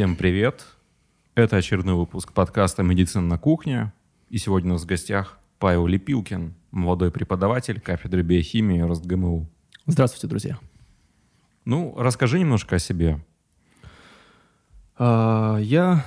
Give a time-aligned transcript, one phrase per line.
[0.00, 0.64] Всем привет!
[1.34, 3.92] Это очередной выпуск подкаста «Медицина на кухне».
[4.30, 9.46] И сегодня у нас в гостях Павел Лепилкин, молодой преподаватель кафедры биохимии РостГМУ.
[9.84, 10.58] Здравствуйте, друзья.
[11.66, 13.22] Ну, расскажи немножко о себе.
[14.96, 16.06] А, Я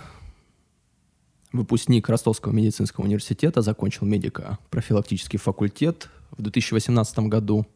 [1.52, 7.68] выпускник Ростовского медицинского университета, закончил медико-профилактический факультет в 2018 году.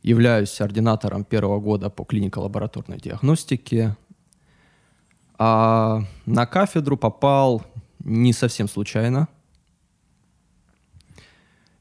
[0.00, 3.96] Являюсь ординатором первого года по клинико-лабораторной диагностике.
[5.38, 7.62] А на кафедру попал
[8.00, 9.28] не совсем случайно.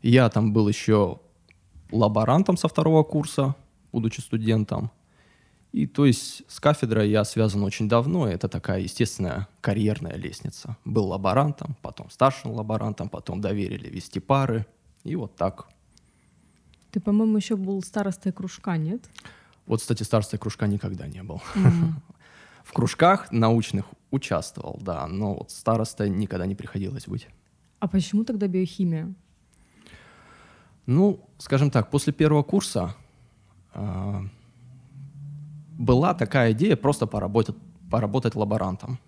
[0.02, 1.20] Я там был еще
[1.92, 3.56] лаборантом со второго курса,
[3.92, 4.92] будучи студентом.
[5.72, 8.28] И то есть с кафедрой я связан очень давно.
[8.28, 10.78] Это такая естественная карьерная лестница.
[10.86, 14.66] Был лаборантом, потом старшим лаборантом, потом доверили вести пары.
[15.04, 15.68] И вот так.
[16.92, 19.02] Ты, по-моему, еще был старостой кружка, нет?
[19.66, 21.42] Вот, кстати, старостой кружка никогда не был.
[22.64, 27.28] В кружках научных участвовал, да, но вот старостой никогда не приходилось быть.
[27.80, 29.14] А почему тогда биохимия?
[30.86, 32.96] Ну, скажем так, после первого курса
[33.74, 34.24] а,
[35.78, 37.56] была такая идея просто поработать,
[37.90, 39.00] поработать лаборантом.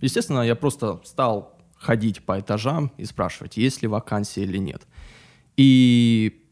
[0.00, 4.86] Естественно, я просто стал ходить по этажам и спрашивать, есть ли вакансия или нет.
[5.56, 6.44] И,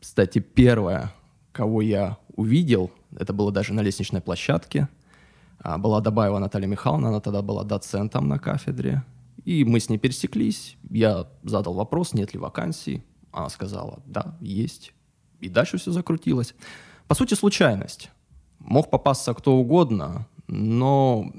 [0.00, 1.12] кстати, первое,
[1.52, 4.88] кого я увидел, это было даже на лестничной площадке,
[5.60, 9.04] а, была Добаева Наталья Михайловна, она тогда была доцентом на кафедре.
[9.44, 13.04] И мы с ней пересеклись, я задал вопрос, нет ли вакансий.
[13.32, 14.92] Она сказала, да, есть.
[15.40, 16.54] И дальше все закрутилось.
[17.06, 18.10] По сути, случайность.
[18.58, 21.32] Мог попасться кто угодно, но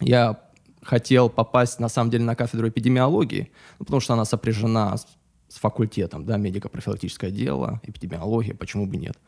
[0.00, 0.38] я
[0.82, 5.06] хотел попасть, на самом деле, на кафедру эпидемиологии, ну, потому что она сопряжена с,
[5.48, 9.18] с факультетом, да, медико-профилактическое дело, эпидемиология, почему бы нет.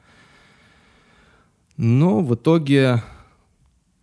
[1.78, 3.02] Но в итоге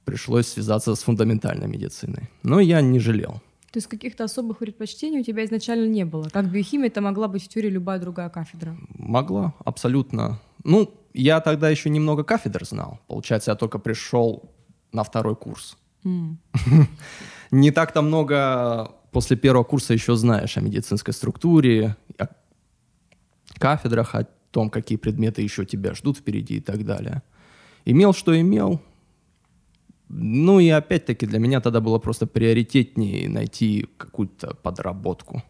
[0.05, 2.29] пришлось связаться с фундаментальной медициной.
[2.41, 3.41] Но я не жалел.
[3.71, 6.29] То есть каких-то особых предпочтений у тебя изначально не было?
[6.29, 8.77] Как биохимия, это могла быть в теории любая другая кафедра?
[8.97, 10.39] Могла, абсолютно.
[10.63, 12.99] Ну, я тогда еще немного кафедр знал.
[13.07, 14.49] Получается, я только пришел
[14.93, 15.77] на второй курс.
[17.51, 22.27] Не так-то много после первого курса еще знаешь о медицинской структуре, о
[23.59, 27.21] кафедрах, о том, какие предметы еще тебя ждут впереди и так далее.
[27.85, 28.81] Имел, что имел.
[30.09, 35.43] Ну и опять-таки для меня тогда было просто приоритетнее найти какую-то подработку.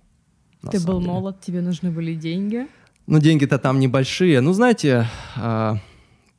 [0.71, 1.11] Ты был деле.
[1.11, 2.67] молод, тебе нужны были деньги.
[3.07, 4.41] Ну, деньги-то там небольшие.
[4.41, 5.77] Ну, знаете, а,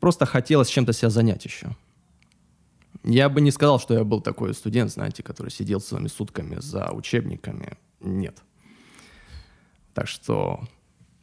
[0.00, 1.76] просто хотелось чем-то себя занять еще.
[3.04, 6.90] Я бы не сказал, что я был такой студент, знаете, который сидел целыми сутками за
[6.90, 7.76] учебниками.
[8.00, 8.42] Нет.
[9.94, 10.60] Так что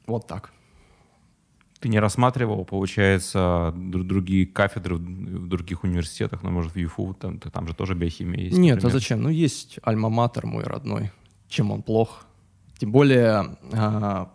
[0.08, 0.54] вот так.
[1.84, 7.40] Ты не рассматривал, получается, дру- другие кафедры в других университетах, ну, может, в ЮФУ, там,
[7.40, 8.58] там же тоже биохимия есть.
[8.58, 8.94] Нет, а например.
[8.94, 9.22] зачем?
[9.22, 11.12] Ну, есть альма-матер мой родной.
[11.50, 12.26] Чем он плох?
[12.78, 14.32] Тем более, а,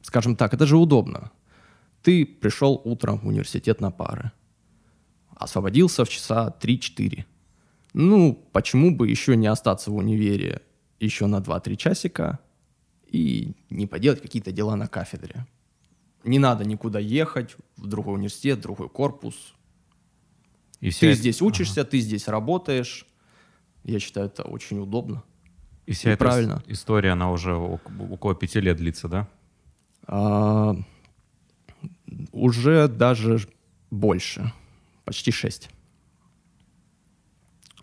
[0.00, 1.30] скажем так, это же удобно.
[2.02, 4.32] Ты пришел утром в университет на пары.
[5.36, 7.26] Освободился в часа 3-4.
[7.92, 10.62] Ну, почему бы еще не остаться в универе
[11.00, 12.38] еще на 2-3 часика
[13.06, 15.46] и не поделать какие-то дела на кафедре?
[16.28, 19.54] Не надо никуда ехать в другой университет, в другой корпус.
[20.80, 23.06] И вся Ты эта- здесь учишься, ты здесь работаешь.
[23.84, 25.22] Я считаю, это очень удобно.
[25.86, 26.62] И вся и эта правильно.
[26.66, 29.28] ис- история, она уже ок- около пяти лет длится, да?
[30.06, 30.76] А,
[32.32, 33.40] уже даже
[33.90, 34.52] больше,
[35.06, 35.70] почти 6.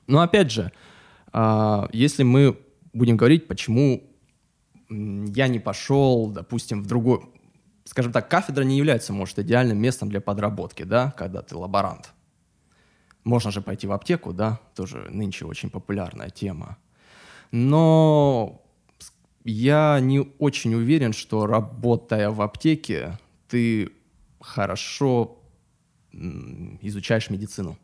[0.08, 0.72] Но опять же,
[1.34, 2.60] а, если мы
[2.94, 4.04] будем говорить, почему
[4.90, 7.22] я не пошел, допустим, в другой,
[7.86, 12.12] скажем так, кафедра не является, может, идеальным местом для подработки, да, когда ты лаборант.
[13.24, 16.78] Можно же пойти в аптеку, да, тоже нынче очень популярная тема.
[17.52, 18.62] Но
[19.44, 23.18] я не очень уверен, что работая в аптеке,
[23.48, 23.92] ты
[24.42, 25.40] хорошо
[26.82, 27.78] изучаешь медицину.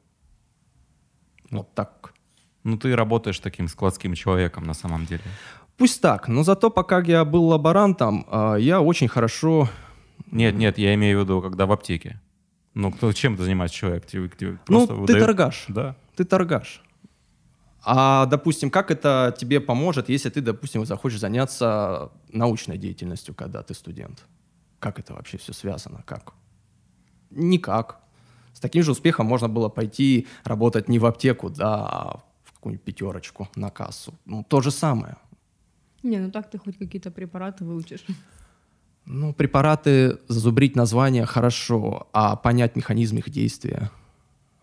[1.49, 2.13] Вот так.
[2.63, 5.23] Ну, ты работаешь таким складским человеком на самом деле.
[5.77, 9.69] Пусть так, но зато пока я был лаборантом, а, я очень хорошо...
[10.31, 12.19] Нет, нет, я имею в виду, когда в аптеке.
[12.73, 14.05] Ну, кто, чем ты занимаешься человек?
[14.05, 15.65] Тебе- тебе Ну, ты выдают- торгаш.
[15.67, 15.95] Да.
[16.15, 16.81] Ты торгаш.
[17.83, 23.73] А, допустим, как это тебе поможет, если ты, допустим, захочешь заняться научной деятельностью, когда ты
[23.73, 24.25] студент?
[24.79, 26.03] Как это вообще все связано?
[26.05, 26.33] Как?
[27.31, 27.99] Никак.
[28.53, 32.83] С таким же успехом можно было пойти работать не в аптеку, да, а в какую-нибудь
[32.85, 34.13] пятерочку на кассу.
[34.25, 35.15] Ну, то же самое.
[36.03, 38.05] Не, ну так ты хоть какие-то препараты выучишь.
[39.05, 43.91] Ну, препараты зазубрить название хорошо, а понять механизм их действия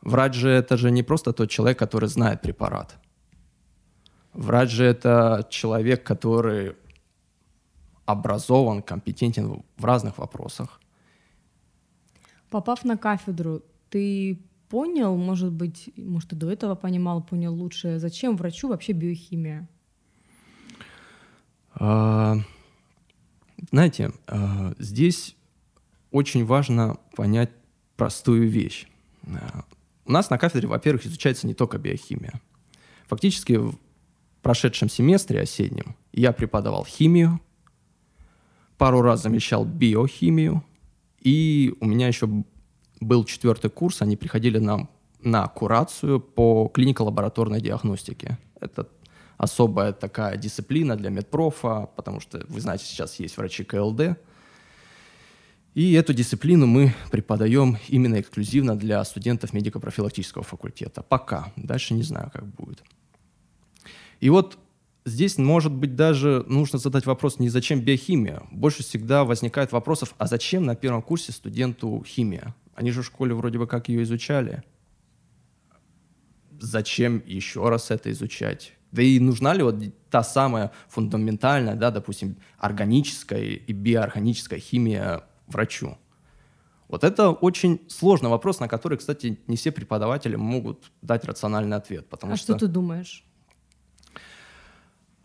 [0.02, 2.96] Врач же это же не просто тот человек, который знает препарат.
[4.32, 6.76] Врач же это человек, который
[8.06, 10.80] образован, компетентен в разных вопросах.
[12.50, 14.38] Попав на кафедру, ты
[14.70, 19.68] понял, может быть, может, и до этого понимал, понял лучше, зачем врачу вообще биохимия?
[21.74, 22.36] А,
[23.70, 25.36] знаете, а, здесь
[26.10, 27.50] очень важно понять
[27.96, 28.86] простую вещь.
[29.26, 29.64] А,
[30.04, 32.40] у нас на кафедре, во-первых, изучается не только биохимия.
[33.06, 33.78] Фактически в
[34.42, 37.40] прошедшем семестре осеннем я преподавал химию,
[38.76, 40.64] пару раз замещал биохимию,
[41.20, 42.28] и у меня еще
[43.00, 44.88] был четвертый курс, они приходили нам
[45.20, 48.38] на курацию по клинико-лабораторной диагностике.
[48.60, 48.88] Это
[49.38, 54.18] особая такая дисциплина для медпрофа, потому что, вы знаете, сейчас есть врачи КЛД.
[55.74, 61.02] И эту дисциплину мы преподаем именно эксклюзивно для студентов медико-профилактического факультета.
[61.02, 61.52] Пока.
[61.56, 62.82] Дальше не знаю, как будет.
[64.18, 64.58] И вот
[65.04, 68.42] здесь, может быть, даже нужно задать вопрос не зачем биохимия.
[68.50, 72.56] Больше всегда возникает вопросов, а зачем на первом курсе студенту химия?
[72.74, 74.64] Они же в школе вроде бы как ее изучали.
[76.58, 78.77] Зачем еще раз это изучать?
[78.92, 79.76] Да и нужна ли вот
[80.10, 85.98] та самая фундаментальная, да, допустим, органическая и биоорганическая химия врачу?
[86.88, 92.08] Вот это очень сложный вопрос, на который, кстати, не все преподаватели могут дать рациональный ответ.
[92.08, 93.24] Потому а что, что ты думаешь?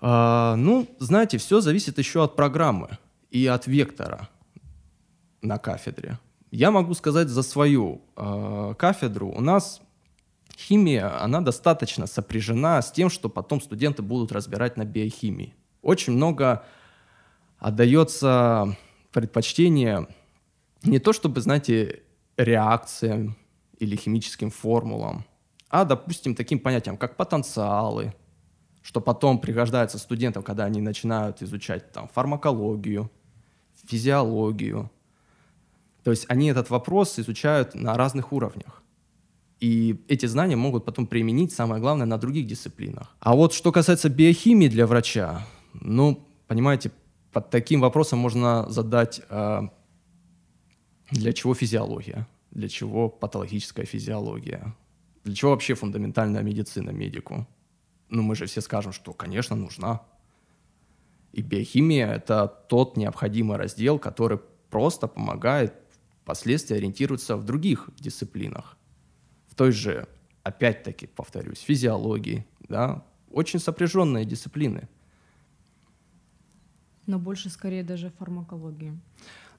[0.01, 2.97] А, ну, знаете, все зависит еще от программы
[3.31, 4.27] и от вектора
[5.41, 6.19] на кафедре.
[6.51, 9.29] Я могу сказать за свою э, кафедру.
[9.29, 9.81] У нас
[10.57, 15.55] химия, она достаточно сопряжена с тем, что потом студенты будут разбирать на биохимии.
[15.81, 16.63] Очень много
[17.59, 18.75] отдается
[19.11, 20.07] предпочтение
[20.83, 22.03] не то чтобы, знаете,
[22.37, 23.37] реакциям
[23.79, 25.25] или химическим формулам,
[25.69, 28.13] а, допустим, таким понятиям, как потенциалы,
[28.81, 33.09] что потом пригождается студентам, когда они начинают изучать там, фармакологию,
[33.87, 34.91] физиологию.
[36.03, 38.82] То есть они этот вопрос изучают на разных уровнях.
[39.63, 43.15] И эти знания могут потом применить, самое главное, на других дисциплинах.
[43.21, 46.91] А вот что касается биохимии для врача, ну, понимаете,
[47.31, 49.61] под таким вопросом можно задать, э,
[51.11, 54.75] для чего физиология, для чего патологическая физиология,
[55.23, 57.47] для чего вообще фундаментальная медицина медику.
[58.09, 60.01] Ну, мы же все скажем, что, конечно, нужна.
[61.31, 64.39] И биохимия— это тот необходимый раздел, который
[64.69, 65.73] просто помогает
[66.21, 68.77] впоследствии ориентироваться в других дисциплинах
[69.53, 70.07] в той же,
[70.41, 74.89] опять-таки, повторюсь, физиологии, да, очень сопряженные дисциплины.
[77.05, 78.99] Но больше скорее даже фармакологии.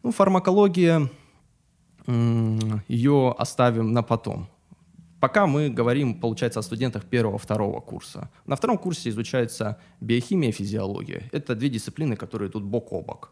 [0.03, 1.09] Ну, фармакология,
[2.89, 4.49] ее оставим на потом.
[5.21, 8.29] Пока мы говорим, получается, о студентах первого-второго курса.
[8.47, 11.29] На втором курсе изучается биохимия и физиология.
[11.31, 13.31] Это две дисциплины, которые идут бок о бок.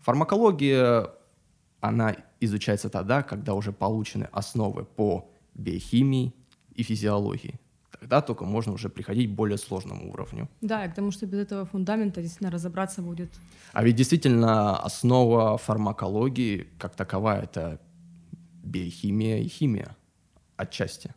[0.00, 1.08] Фармакология,
[1.80, 6.32] она изучается тогда, когда уже получены основы по биохимии
[6.74, 7.60] и физиологии.
[8.00, 10.48] Тогда только можно уже приходить к более сложному уровню.
[10.60, 13.30] Да, и к тому, что без этого фундамента действительно разобраться будет.
[13.72, 17.80] А ведь действительно основа фармакологии как таковая— это
[18.62, 19.96] биохимия и химия
[20.56, 21.14] отчасти.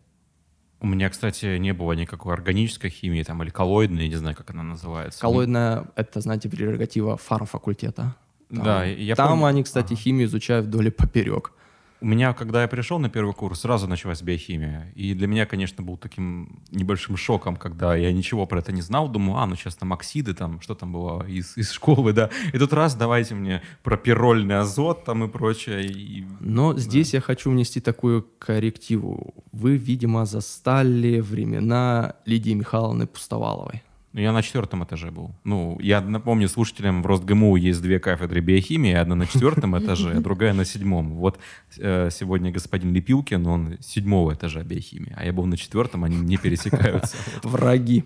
[0.79, 4.61] У меня, кстати, не было никакой органической химии там, или коллоидной, не знаю, как она
[4.63, 5.19] называется.
[5.19, 8.15] Коллоидная— это, знаете, прерогатива фармфакультета.
[8.49, 9.45] Там, да, я Там помню.
[9.45, 10.01] они, кстати, Ага.
[10.01, 11.51] химию изучают вдоль и поперек.
[11.99, 14.91] У меня, когда я пришел на первый курс, сразу началась биохимия.
[14.95, 19.09] И для меня, конечно, был таким небольшим шоком, когда я ничего про это не знал.
[19.09, 22.29] Думаю, а, ну сейчас там оксиды, там, что там было из, из школы, да.
[22.53, 25.85] И тут раз, давайте мне про пирольный азот там и прочее.
[25.85, 26.25] И...
[26.39, 29.33] Но здесь я хочу внести такую коррективу.
[29.51, 33.81] Вы, видимо, застали времена Лидии Михайловны Пустоваловой.
[34.13, 35.31] Ну, я на четвертом этаже был.
[35.43, 40.21] Ну, я напомню слушателям, в РосГМУ есть две кафедры биохимии, одна на четвертом этаже, а
[40.21, 41.15] другая на седьмом.
[41.15, 41.37] Вот
[41.77, 46.37] э, сегодня господин Лепилкин, он седьмого этажа биохимии, а я был на четвертом, они не
[46.37, 47.15] пересекаются.
[47.43, 48.05] Враги.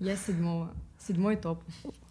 [0.00, 0.70] Я седьмого.
[0.98, 1.62] Седьмой топ.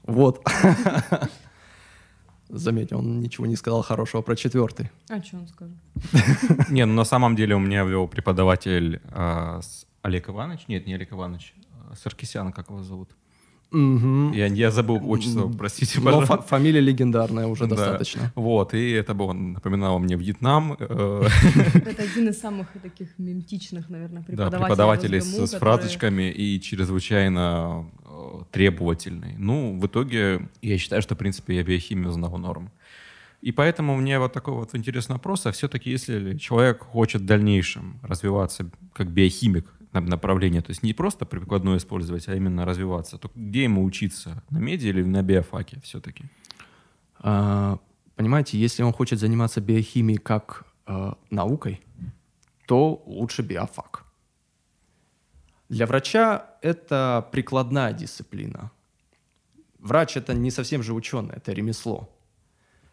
[0.04, 0.42] Вот.
[2.50, 4.90] Заметь, он ничего не сказал хорошего про четвертый.
[5.10, 5.76] А что он скажет?
[6.70, 9.60] Не, ну на самом деле у меня вел преподаватель а,
[10.02, 11.54] Олег Иванович, нет, не Олег Иванович,
[11.90, 13.10] а, Саркисян, как его зовут.
[13.72, 14.32] Мгм.
[14.32, 17.76] Я, я забыл отчество, простите, Но фа- фамилия легендарная уже Да.
[17.76, 18.32] достаточно.
[18.36, 20.78] Вот, и это было, напоминало мне Вьетнам.
[20.80, 21.28] э,
[21.76, 25.20] Это один из самых таких мемтичных, наверное, Да, преподавателей.
[25.20, 29.36] преподавателей с, фразочками и чрезвычайно э, требовательный.
[29.38, 32.72] Ну, в итоге я считаю, что, в принципе, я биохимию знал норм.
[33.42, 38.00] И поэтому мне вот такой вот интересный вопрос, а все-таки если человек хочет в дальнейшем
[38.02, 43.64] развиваться как биохимик, направление, то есть не просто прикладное использовать, а именно развиваться, то где
[43.64, 44.44] ему учиться?
[44.50, 46.26] На меди или на биофаке все-таки?
[47.20, 47.80] А,
[48.16, 51.82] понимаете, если он хочет заниматься биохимией как э, наукой,
[52.68, 54.06] то лучше биофак.
[55.70, 58.72] Для врача это прикладная дисциплина.
[59.80, 62.10] Врач это не совсем же ученый, это ремесло.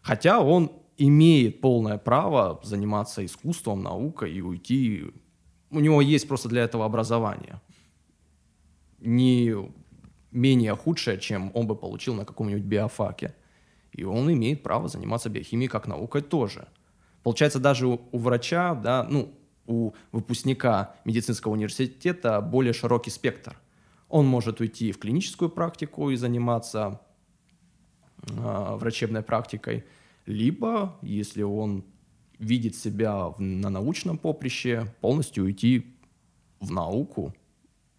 [0.01, 5.11] Хотя он имеет полное право заниматься искусством, наукой и уйти.
[5.75, 7.59] У него есть просто для этого образование.
[8.99, 9.53] Не
[10.31, 13.35] менее худшее, чем он бы получил на каком-нибудь биофаке.
[13.91, 16.69] И он имеет право заниматься биохимией как наукой тоже.
[17.23, 19.33] Получается, даже у, у врача, да, ну,
[19.67, 23.57] у выпускника медицинского университета более широкий спектр.
[24.07, 27.01] Он может уйти в клиническую практику и заниматься
[28.21, 29.83] э, врачебной практикой,
[30.25, 31.83] либо, если он
[32.39, 35.95] видит себя в, на научном поприще, полностью уйти
[36.59, 37.33] в науку,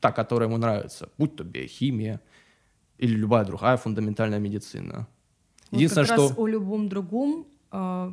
[0.00, 2.20] та, которая ему нравится, будь то биохимия
[2.98, 5.06] или любая другая фундаментальная медицина.
[5.70, 6.28] Вот Единственное, как что...
[6.28, 8.12] раз о любом другом э,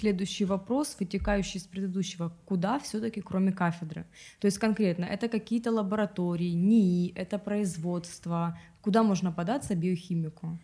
[0.00, 4.06] следующий вопрос, вытекающий из предыдущего, куда все-таки кроме кафедры?
[4.40, 10.58] То есть конкретно, это какие-то лаборатории, НИИ, это производство, куда можно податься биохимику?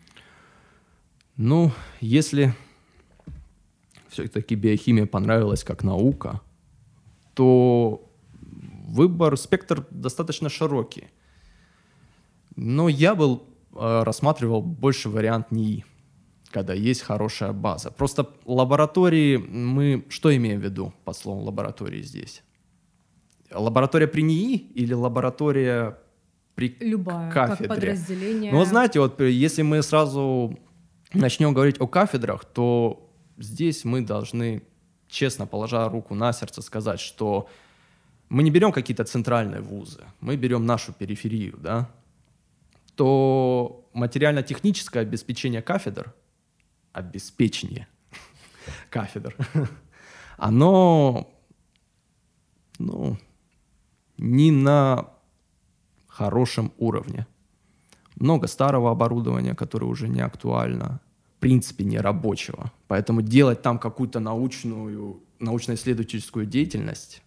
[1.37, 2.55] Ну, если
[4.23, 6.41] все-таки биохимия понравилась как наука,
[7.35, 8.09] то
[8.89, 11.09] выбор, спектр достаточно широкий.
[12.57, 13.45] Но я был,
[13.75, 15.85] э, рассматривал больше вариант НИИ
[16.57, 17.91] когда есть хорошая база.
[17.91, 22.43] Просто лаборатории, мы что имеем в виду под словом лаборатории здесь?
[23.53, 25.99] Лаборатория при НИИ или лаборатория
[26.55, 27.69] при Любая, кафедре?
[27.69, 28.53] как подразделение.
[28.53, 30.59] Ну, знаете, вот если мы сразу
[31.13, 33.06] начнем говорить о кафедрах, то
[33.39, 34.63] здесь мы должны,
[35.09, 37.49] честно положа руку на сердце, сказать, что
[38.29, 41.91] мы не берем какие-то центральные вузы, мы берем нашу периферию, да,
[42.95, 46.15] то материально-техническое обеспечение кафедр–
[46.97, 47.87] обеспечение
[48.91, 49.37] кафедр,
[50.39, 51.31] оно
[52.79, 53.19] ну,
[54.17, 55.11] не на
[56.09, 57.27] хорошем уровне.
[58.17, 61.01] Много старого оборудования, которое уже не актуально,
[61.47, 62.73] принципе, не рабочего.
[62.89, 67.23] Поэтому делать там какую-то научную, научно-исследовательскую деятельность,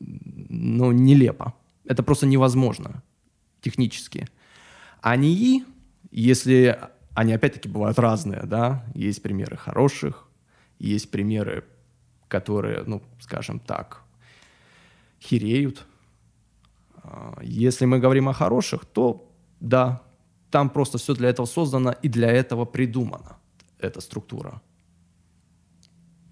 [0.00, 1.54] ну, нелепо.
[1.84, 3.00] Это просто невозможно
[3.60, 4.26] технически.
[5.00, 5.64] А НИИ,
[6.10, 6.80] если
[7.14, 10.28] они опять-таки бывают разные, да, есть примеры хороших,
[10.80, 11.62] есть примеры,
[12.26, 14.02] которые, ну, скажем так,
[15.20, 15.86] хереют.
[16.96, 20.02] А, если мы говорим о хороших, то да,
[20.52, 23.36] там просто все для этого создано и для этого придумана
[23.80, 24.60] эта структура.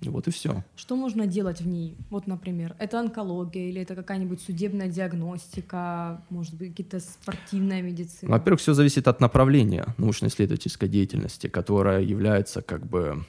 [0.02, 0.64] И вот и все.
[0.76, 1.96] Что можно делать в ней?
[2.10, 8.30] Вот, например, это онкология или это какая-нибудь судебная диагностика, может быть, какие-то спортивная медицина?
[8.30, 13.24] Во-первых, все зависит от направления научно-исследовательской деятельности, которая является как бы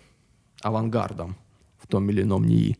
[0.61, 1.35] авангардом
[1.77, 2.77] в том или ином НИИ.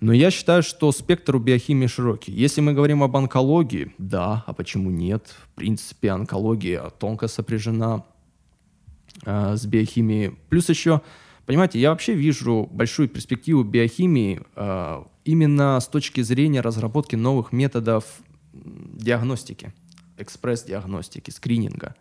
[0.00, 2.30] Но я считаю, что спектр у биохимии широкий.
[2.30, 5.34] Если мы говорим об онкологии, да, а почему нет?
[5.42, 8.04] В принципе, онкология тонко сопряжена
[9.24, 10.36] э, с биохимией.
[10.48, 11.00] Плюс еще
[11.48, 18.04] Понимаете, я вообще вижу большую перспективу биохимии э, именно с точки зрения разработки новых методов
[18.52, 19.72] диагностики,
[20.18, 21.94] экспресс-диагностики, скрининга.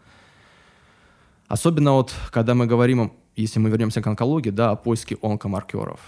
[1.48, 6.02] Особенно вот, когда мы говорим, если мы вернемся к онкологии, да, о поиске онкомаркеров.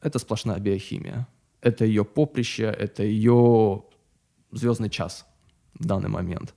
[0.00, 1.26] Это сплошная биохимия.
[1.60, 3.84] Это ее поприще, это ее
[4.52, 5.26] звездный час
[5.74, 6.54] в данный момент.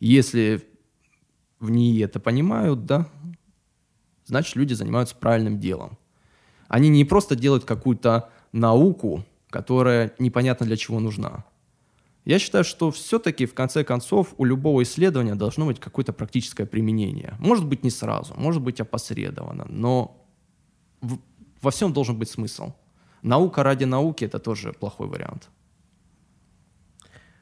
[0.00, 0.62] Если
[1.60, 3.08] в ней это понимают, да,
[4.26, 5.98] значит, люди занимаются правильным делом.
[6.68, 11.44] Они не просто делают какую-то науку, которая непонятно для чего нужна.
[12.24, 17.34] Я считаю, что все-таки, в конце концов, у любого исследования должно быть какое-то практическое применение.
[17.38, 20.26] Может быть, не сразу, может быть, опосредованно, но
[21.64, 22.74] во всем должен быть смысл.
[23.22, 25.48] Наука ради науки– это тоже плохой вариант.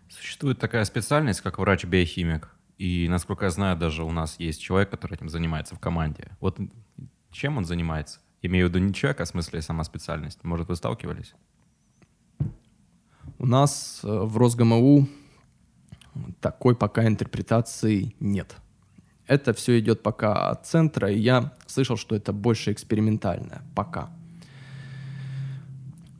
[0.08, 2.48] Существует такая специальность, как врач-биохимик.
[2.78, 6.30] И, насколько я знаю, даже у нас есть человек, который этим занимается в команде.
[6.40, 6.58] Вот
[7.30, 8.20] чем он занимается?
[8.42, 10.44] Имею в виду не человек, а в смысле сама специальность.
[10.44, 11.34] Может, вы сталкивались?
[13.38, 15.08] У нас э, в Росгму
[16.40, 18.56] такой пока интерпретации нет.
[19.32, 23.62] Это все идет пока от центра, и я слышал, что это больше экспериментальное.
[23.74, 24.10] Пока.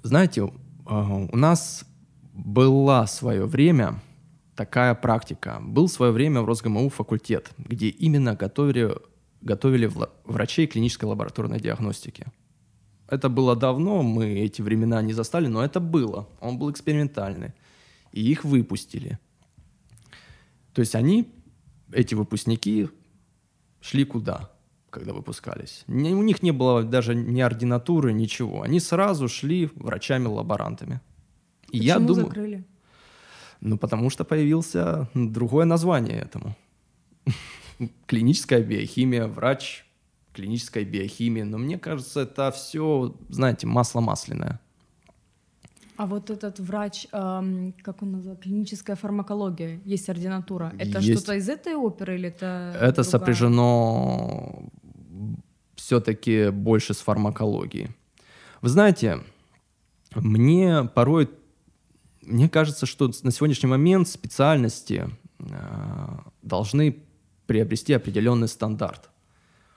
[0.03, 0.49] Знаете, э,
[0.87, 1.85] у нас
[2.33, 4.01] была свое время
[4.57, 5.59] такая практика.
[5.61, 8.95] Был свое время в РосГМУ факультет, где именно готовили
[9.43, 9.91] готовили
[10.25, 12.25] врачей клинической лабораторной диагностики.
[13.09, 16.27] Это было давно, мы эти времена не застали, но это было.
[16.41, 17.53] Он был экспериментальный.
[18.13, 19.19] И их выпустили.
[20.73, 21.27] То есть они,
[21.93, 22.89] эти выпускники,
[23.83, 24.51] шли куда,
[24.89, 25.85] когда выпускались?
[25.89, 28.63] у них не было даже ни ординатуры, ничего.
[28.63, 31.01] Они сразу шли врачами-лаборантами.
[31.71, 32.65] И Почему я думаю, закрыли?
[33.61, 36.57] Ну, потому что появился другое название этому.
[38.07, 39.85] Клиническая биохимия, врач
[40.33, 41.43] клинической биохимии.
[41.43, 44.61] Но мне кажется, это все, знаете, масло масляное.
[46.03, 50.73] А вот этот врач, эм, как он называется, клиническая фармакология, есть ординатура.
[50.77, 51.21] Это есть.
[51.21, 52.73] что-то из этой оперы или это?
[52.75, 53.05] Это другая?
[53.05, 54.65] сопряжено
[55.77, 57.91] все-таки больше с фармакологией.
[58.63, 59.21] Вы знаете,
[60.17, 61.31] мне порой,
[62.23, 65.45] мне кажется, что на сегодняшний момент специальности э,
[66.43, 66.97] должны
[67.47, 69.09] приобрести определенный стандарт.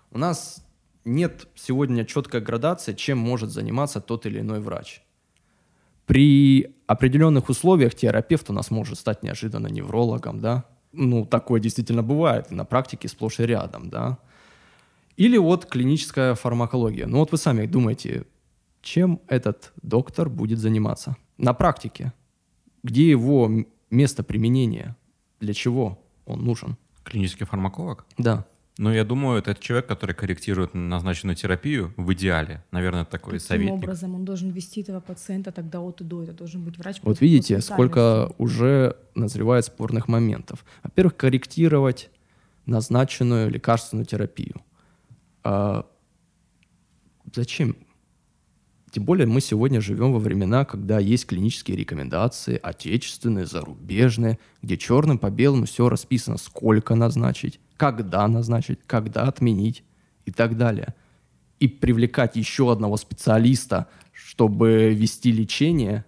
[0.09, 0.65] У нас
[1.03, 5.04] нет сегодня четкой градации, чем может заниматься тот или иной врач.
[6.05, 10.65] При определенных условиях терапевт у нас может стать неожиданно неврологом, да.
[10.91, 14.19] Ну, такое действительно бывает на практике сплошь и рядом, да.
[15.17, 17.07] Или вот клиническая фармакология.
[17.07, 18.25] Ну вот вы сами думаете,
[18.81, 22.13] чем этот доктор будет заниматься на практике?
[22.83, 23.49] Где его
[23.89, 24.95] место применения?
[25.39, 26.77] Для чего он нужен?
[27.03, 28.05] Клинический фармаколог?
[28.17, 28.45] Да.
[28.77, 32.61] Ну, я думаю, это человек, который корректирует назначенную терапию в идеале.
[32.71, 33.73] Наверное, такой Каким советник.
[33.73, 36.23] образом он должен вести этого пациента тогда от и до?
[36.23, 36.97] Это должен быть врач.
[37.03, 40.65] Вот видите, сколько уже назревает спорных моментов.
[40.83, 42.09] Во-первых, корректировать
[42.65, 44.61] назначенную лекарственную терапию.
[45.43, 45.85] А
[47.33, 47.77] зачем?
[48.91, 55.17] Тем более мы сегодня живем во времена, когда есть клинические рекомендации, отечественные, зарубежные, где черным
[55.17, 59.83] по белому все расписано, сколько назначить, когда назначить, когда отменить
[60.25, 60.93] и так далее.
[61.59, 66.05] И привлекать еще одного специалиста, чтобы вести лечение.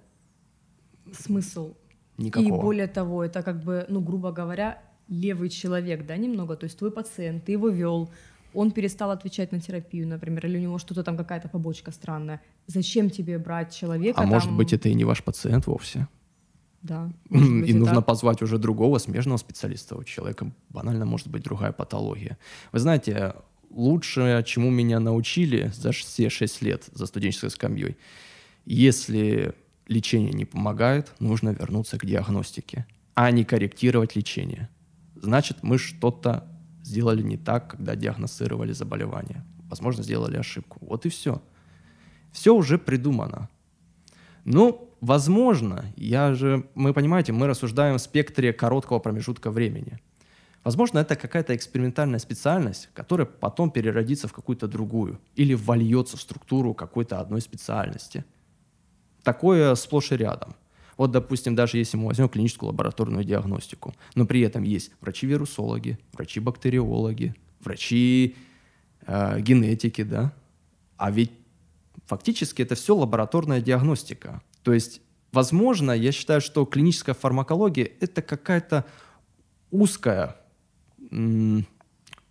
[1.14, 1.76] Смысл.
[2.18, 2.48] Никакого.
[2.48, 6.56] И более того, это как бы, ну, грубо говоря, левый человек, да, немного.
[6.56, 8.10] То есть твой пациент, ты его вел,
[8.54, 12.42] он перестал отвечать на терапию, например, или у него что-то там какая-то побочка странная.
[12.66, 14.20] Зачем тебе брать человека?
[14.20, 14.30] А там...
[14.30, 16.08] может быть, это и не ваш пациент вовсе?
[16.82, 17.12] Да.
[17.30, 18.06] Быть, и нужно так.
[18.06, 19.96] позвать уже другого смежного специалиста.
[19.96, 22.38] У человека банально может быть другая патология.
[22.72, 23.34] Вы знаете,
[23.70, 27.98] лучше, чему меня научили за все шесть лет за студенческой скамьей,
[28.66, 29.54] если
[29.88, 34.70] лечение не помогает, нужно вернуться к диагностике, а не корректировать лечение.
[35.16, 36.48] Значит, мы что-то
[36.84, 39.44] сделали не так, когда диагностировали заболевание.
[39.70, 40.80] Возможно, сделали ошибку.
[40.82, 41.42] Вот и все.
[42.32, 43.50] Все уже придумано.
[44.46, 50.00] Ну, возможно, я же, мы понимаете, мы рассуждаем в спектре короткого промежутка времени.
[50.64, 56.74] Возможно, это какая-то экспериментальная специальность, которая потом переродится в какую-то другую или вольется в структуру
[56.74, 58.26] какой-то одной специальности.
[59.24, 60.56] Такое сплошь и рядом.
[60.98, 67.36] Вот, допустим, даже если мы возьмем клиническую лабораторную диагностику, но при этом есть врачи-вирусологи, врачи-бактериологи,
[67.62, 68.36] врачи
[69.06, 70.34] э, генетики, да,
[70.98, 71.32] а ведь
[72.08, 74.42] Фактически это все лабораторная диагностика.
[74.68, 75.00] То есть,
[75.32, 78.84] возможно, я считаю, что клиническая фармакология– это какая-то
[79.72, 80.36] узкая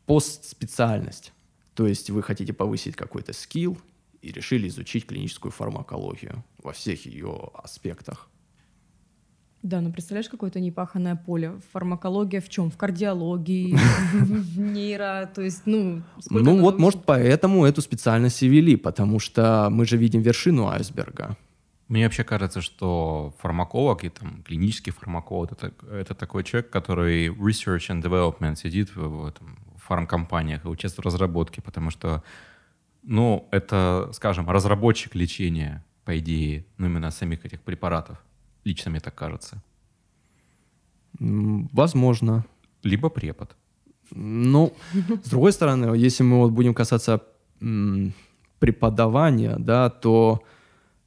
[0.05, 1.33] постспециальность.
[1.73, 3.79] То есть вы хотите повысить какой-то скилл
[4.21, 8.29] и решили изучить клиническую фармакологию во всех ее аспектах.
[9.63, 11.59] Да, ну представляешь, какое-то непаханное поле.
[11.73, 12.71] Фармакология в чем?
[12.71, 13.75] В кардиологии,
[14.13, 16.03] в нейро, то есть, ну...
[16.29, 21.39] Ну вот, может, поэтому эту специальность и вели, потому что мы же видим вершину айсберга.
[21.89, 27.91] Мне вообще кажется, что фармаколог и там клинический фармаколог это, это такой человек, который research
[27.91, 32.25] and development сидит в, в, этом, в фармкомпаниях и участвует в разработке, потому что,
[33.05, 38.19] ну, это, скажем, разработчик лечения, по идее, ну, именно самих этих препаратов.
[38.65, 39.63] Лично мне так кажется.
[41.21, 42.45] Возможно.
[42.83, 43.57] Либо препод.
[44.11, 44.73] Ну,
[45.23, 47.23] с другой стороны, если мы вот будем касаться
[48.59, 50.43] преподавания, да, то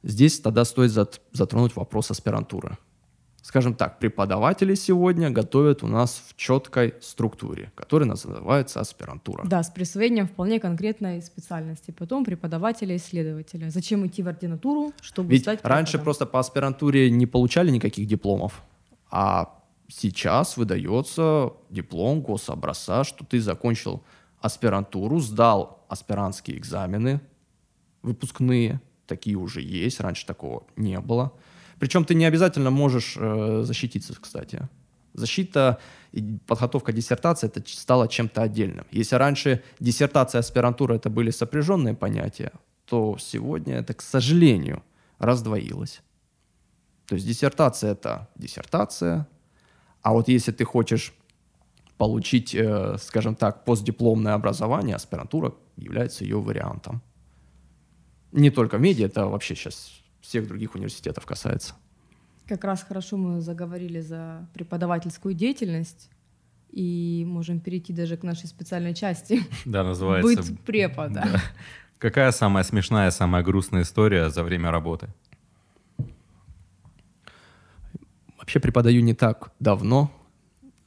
[0.02, 0.90] здесь тогда стоит
[1.32, 2.78] затронуть вопрос аспирантуры
[3.42, 9.44] скажем так, преподаватели сегодня готовят у нас в четкой структуре, которая называется аспирантура.
[9.44, 11.90] Да, с присвоением вполне конкретной специальности.
[11.90, 13.70] Потом преподавателя, исследователя.
[13.70, 18.62] Зачем идти в ординатуру, чтобы Ведь стать раньше просто по аспирантуре не получали никаких дипломов,
[19.10, 19.58] а
[19.88, 24.02] сейчас выдается диплом гособразца, что ты закончил
[24.40, 27.20] аспирантуру, сдал аспирантские экзамены,
[28.02, 31.32] выпускные, такие уже есть, раньше такого не было–
[31.80, 34.68] причем ты не обязательно можешь э, защититься, кстати.
[35.14, 35.78] защита
[36.12, 38.84] и подготовка диссертации это стало чем-то отдельным.
[38.92, 42.52] Если раньше диссертация и аспирантура это были сопряженные понятия,
[42.84, 44.82] то сегодня это, к сожалению,
[45.18, 46.02] раздвоилось.
[47.06, 49.26] То есть диссертация это диссертация,
[50.02, 51.14] а вот если ты хочешь
[51.96, 57.00] получить, э, скажем так, постдипломное образование, аспирантура является ее вариантом.
[58.32, 59.90] Не только медиа, это вообще сейчас
[60.20, 61.74] всех других университетов касается.
[62.46, 66.10] Как раз хорошо мы заговорили за преподавательскую деятельность
[66.70, 69.42] и можем перейти даже к нашей специальной части.
[69.64, 70.42] Да, называется...
[70.42, 71.22] Быть препода.
[71.24, 71.40] Да.
[71.98, 75.08] Какая самая смешная, самая грустная история за время работы?
[78.38, 80.10] Вообще преподаю не так давно.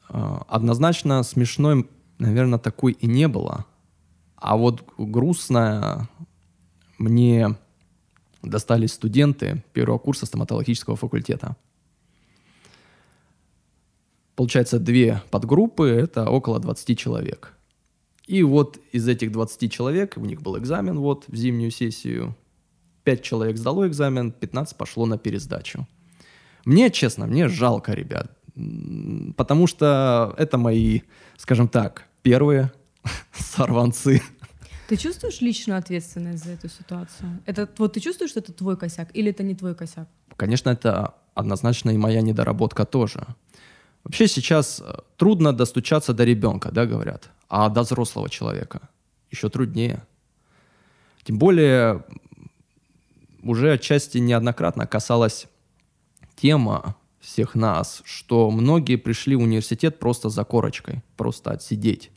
[0.09, 3.65] А, однозначно смешной, наверное, такой и не было.
[4.35, 6.09] А вот грустная
[7.03, 7.57] мне
[8.41, 11.55] достались студенты первого курса стоматологического факультета.
[14.35, 17.53] Получается, две подгруппы— это около 20 человек.
[18.25, 22.35] И вот из этих 20 человек, у них был экзамен вот в зимнюю сессию,
[23.03, 25.87] 5 человек сдало экзамен, 15 пошло на пересдачу.
[26.65, 28.31] Мне, честно, мне жалко ребят,
[29.35, 31.01] потому что это мои,
[31.37, 32.71] скажем так, первые
[33.33, 34.21] сорванцы.
[34.93, 37.41] Ты чувствуешь личную ответственность за эту ситуацию?
[37.47, 40.07] Это вот ты чувствуешь, что это твой косяк или это не твой косяк?
[40.37, 43.25] Конечно, это однозначно и моя недоработка тоже.
[44.03, 48.81] Вообще сейчас э, трудно достучаться до ребенка, да, говорят, а до взрослого человека
[49.31, 50.03] еще труднее.
[51.23, 52.03] Тем более
[53.41, 55.47] уже отчасти неоднократно касалась
[56.35, 62.11] тема всех нас, что многие пришли в университет просто за корочкой, просто отсидеть.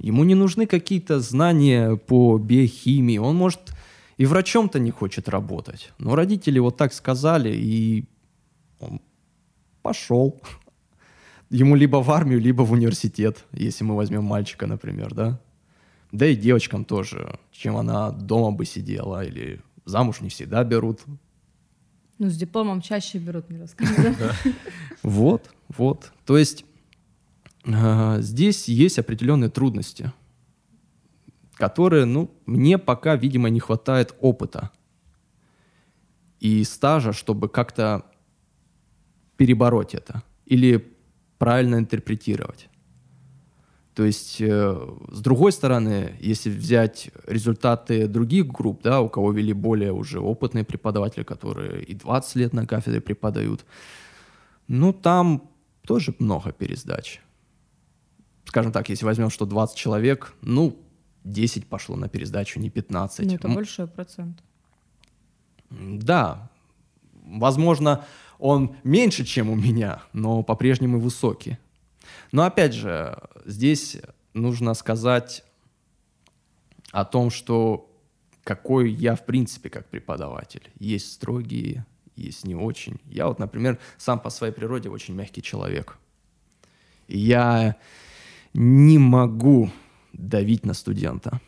[0.00, 3.18] Ему не нужны какие-то знания по биохимии.
[3.18, 3.72] Он, может,
[4.16, 5.92] и врачом-то не хочет работать.
[5.98, 8.06] Но родители вот так сказали, и
[8.78, 9.00] он
[9.82, 10.40] пошел.
[11.50, 15.40] Ему либо в армию, либо в университет, если мы возьмем мальчика, например, да?
[16.12, 17.38] Да и девочкам тоже.
[17.52, 21.00] Чем она дома бы сидела или замуж не всегда берут.
[22.18, 24.16] Ну, с дипломом чаще берут, мне рассказали.
[25.02, 26.12] Вот, вот.
[26.24, 26.64] То есть
[27.64, 30.12] здесь есть определенные трудности,
[31.54, 34.70] которые, ну, мне пока, видимо, не хватает опыта
[36.40, 38.06] и стажа, чтобы как-то
[39.36, 40.94] перебороть это или
[41.38, 42.68] правильно интерпретировать.
[43.94, 49.52] То есть, э, с другой стороны, если взять результаты других групп, да, у кого вели
[49.52, 53.66] более уже опытные преподаватели, которые и 20 лет на кафедре преподают,
[54.68, 55.50] ну, там
[55.86, 57.20] тоже много пересдач
[58.50, 60.76] скажем так, если возьмем, что 20 человек, ну,
[61.22, 63.26] 10 пошло на пересдачу, не 15.
[63.26, 64.42] Ну, это большой процент.
[65.70, 66.50] Да.
[67.12, 68.04] Возможно,
[68.40, 71.58] он меньше, чем у меня, но по-прежнему высокий.
[72.32, 73.98] Но опять же, здесь
[74.34, 75.44] нужно сказать
[76.90, 77.88] о том, что
[78.42, 80.72] какой я в принципе как преподаватель.
[80.80, 81.86] Есть строгие,
[82.16, 82.98] есть не очень.
[83.04, 85.98] Я вот, например, сам по своей природе очень мягкий человек.
[87.06, 87.76] я
[88.54, 89.70] не могу
[90.12, 91.40] давить на студента.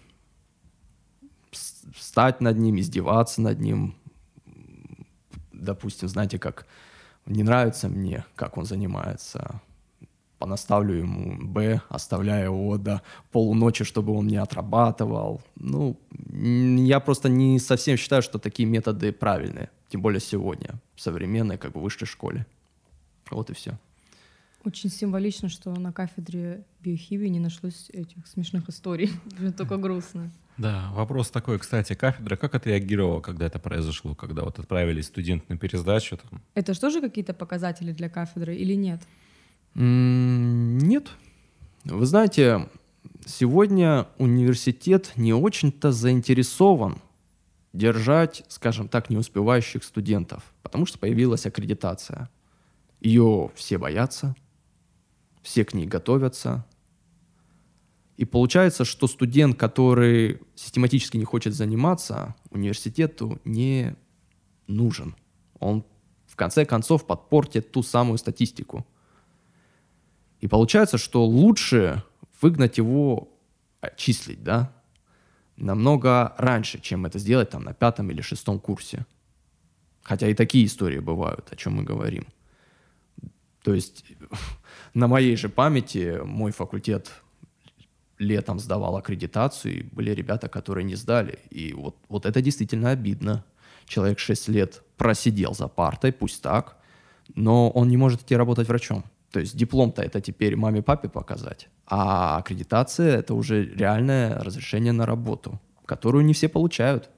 [1.94, 3.94] Встать над ним, издеваться над ним.
[5.52, 6.66] Допустим, знаете, как
[7.26, 9.60] не нравится мне, как он занимается,
[10.38, 15.40] понаставлю ему Б, оставляя его до полуночи, чтобы он не отрабатывал.
[15.54, 15.96] Ну,
[16.32, 21.72] я просто не совсем считаю, что такие методы правильные, тем более сегодня, в современной, как
[21.72, 22.46] бы, высшей школе.
[23.30, 23.78] Вот и все.
[24.64, 29.10] Очень символично, что на кафедре биохимии не нашлось этих смешных историй.
[29.56, 30.30] Только грустно.
[30.56, 35.56] Да, вопрос такой, кстати, кафедра как отреагировала, когда это произошло, когда вот отправились студенты на
[35.56, 36.16] пересдачу?
[36.18, 36.40] Там?
[36.54, 39.00] Это что же какие-то показатели для кафедры или нет?
[39.74, 41.08] нет.
[41.84, 42.68] Вы знаете,
[43.26, 46.98] сегодня университет не очень-то заинтересован
[47.72, 52.28] держать, скажем так, неуспевающих студентов, потому что появилась аккредитация.
[53.00, 54.36] Ее все боятся,
[55.42, 56.64] все к ней готовятся.
[58.16, 63.96] И получается, что студент, который систематически не хочет заниматься, университету не
[64.66, 65.16] нужен.
[65.58, 65.84] Он
[66.26, 68.86] в конце концов подпортит ту самую статистику.
[70.40, 72.02] И получается, что лучше
[72.40, 73.28] выгнать его,
[73.80, 74.72] отчислить, да,
[75.56, 79.06] намного раньше, чем это сделать там на пятом или шестом курсе.
[80.02, 82.26] Хотя и такие истории бывают, о чем мы говорим.
[83.62, 84.04] То есть
[84.94, 87.10] на моей же памяти мой факультет
[88.18, 91.38] летом сдавал аккредитацию, и были ребята, которые не сдали.
[91.50, 93.44] И вот, вот это действительно обидно.
[93.86, 96.76] Человек 6 лет просидел за партой, пусть так,
[97.34, 99.04] но он не может идти работать врачом.
[99.32, 105.58] То есть диплом-то это теперь маме-папе показать, а аккредитация это уже реальное разрешение на работу,
[105.86, 107.10] которую не все получают.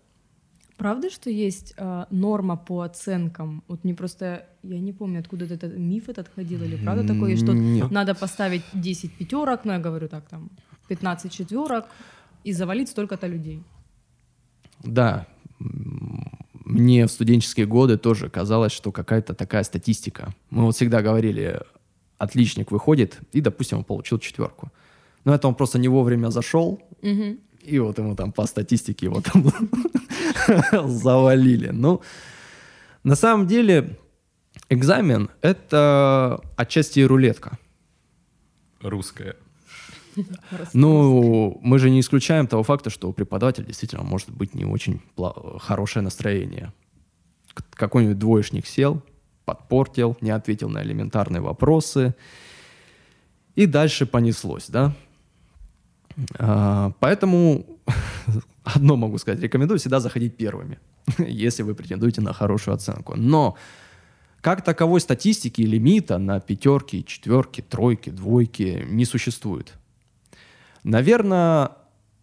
[0.76, 3.62] Правда, что есть э, норма по оценкам?
[3.68, 7.52] Вот мне просто, я не помню, откуда этот миф этот ходил, или правда такое, что
[7.52, 7.90] Нет.
[7.90, 10.50] надо поставить 10 пятерок, ну я говорю так, там,
[10.88, 11.87] 15 четверок,
[12.42, 13.62] и завалить столько-то людей.
[14.82, 15.26] Да,
[16.64, 20.34] мне в студенческие годы тоже казалось, что какая-то такая статистика.
[20.50, 21.60] Мы вот всегда говорили,
[22.18, 24.72] отличник выходит, и, допустим, он получил четверку.
[25.24, 27.38] Но это он просто не вовремя зашел, угу.
[27.64, 29.44] И вот ему там по статистике его там
[30.88, 31.70] завалили.
[31.70, 32.03] Ну,
[33.03, 33.98] на самом деле,
[34.68, 37.59] экзамен— это отчасти рулетка.
[38.81, 39.37] Русская.
[40.72, 45.00] Ну, мы же не исключаем того факта, что у преподавателя действительно может быть не очень
[45.59, 46.72] хорошее настроение.
[47.70, 49.03] Какой-нибудь двоечник сел,
[49.44, 52.14] подпортил, не ответил на элементарные вопросы,
[53.55, 54.94] и дальше понеслось, да?
[56.38, 57.66] А, поэтому
[58.64, 60.79] одно могу сказать, рекомендую всегда заходить первыми,
[61.18, 63.14] если вы претендуете на хорошую оценку.
[63.16, 63.57] Но
[64.40, 69.72] как таковой статистики лимита на пятерки, четверки, тройки, двойки не существует.
[70.83, 71.70] Наверное,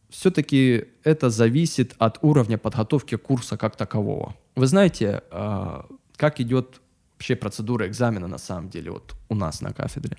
[0.09, 4.35] все-таки это зависит от уровня подготовки курса как такового.
[4.55, 6.81] Вы знаете, а, как идет
[7.13, 10.17] вообще процедура экзамена на самом деле вот у нас на кафедре?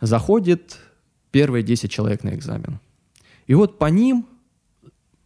[0.00, 0.78] Заходит
[1.32, 2.78] первые 10 человек на экзамен.
[3.48, 4.26] И вот по ним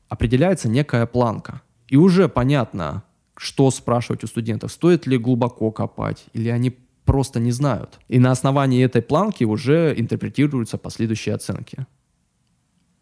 [0.08, 1.60] определяется некая планка.
[1.88, 3.02] И уже понятно,
[3.36, 8.00] что спрашивать у студентов, стоит ли глубоко копать, или они просто не знают.
[8.08, 11.86] И на основании этой планки уже интерпретируются последующие оценки.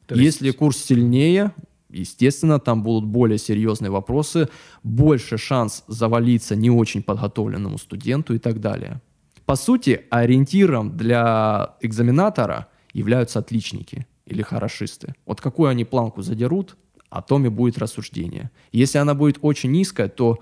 [0.06, 0.24] То есть...
[0.24, 1.52] Если курс сильнее,
[1.88, 4.48] естественно, там будут более серьезные вопросы,
[4.82, 9.00] больше шанс завалиться не очень подготовленному студенту и так далее.
[9.46, 15.14] По сути, ориентиром для экзаменатора являются отличники или хорошисты.
[15.26, 16.76] Вот какую они планку задерут,
[17.14, 18.50] о том и будет рассуждение.
[18.72, 20.40] Если она будет очень низкая, то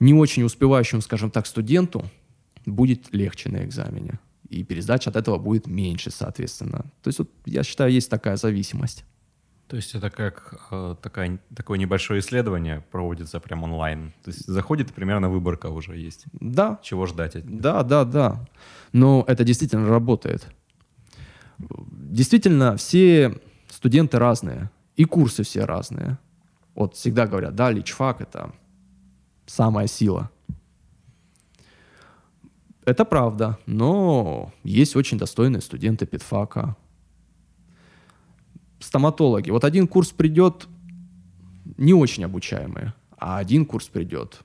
[0.00, 2.04] не очень успевающему, скажем так, студенту
[2.64, 4.18] будет легче на экзамене.
[4.48, 6.86] И пересдача от этого будет меньше, соответственно.
[7.02, 9.04] То есть вот, я считаю, есть такая зависимость.
[9.68, 14.12] То есть это как э, такая, такое небольшое исследование проводится прямо онлайн.
[14.24, 16.24] То есть заходит примерно выборка уже есть.
[16.32, 16.78] Да.
[16.82, 17.36] Чего ждать?
[17.44, 18.46] Да, да, да.
[18.92, 20.46] Но это действительно работает.
[21.58, 23.38] Действительно, все
[23.68, 24.70] студенты разные.
[24.96, 26.18] И курсы все разные.
[26.74, 28.52] Вот всегда говорят, да, личфак— это
[29.46, 30.30] самая сила.
[32.84, 36.76] Это правда, но есть очень достойные студенты педфака.
[38.78, 39.50] Стоматологи.
[39.50, 40.68] Вот один курс придет
[41.76, 44.42] не очень обучаемые, а один курс придет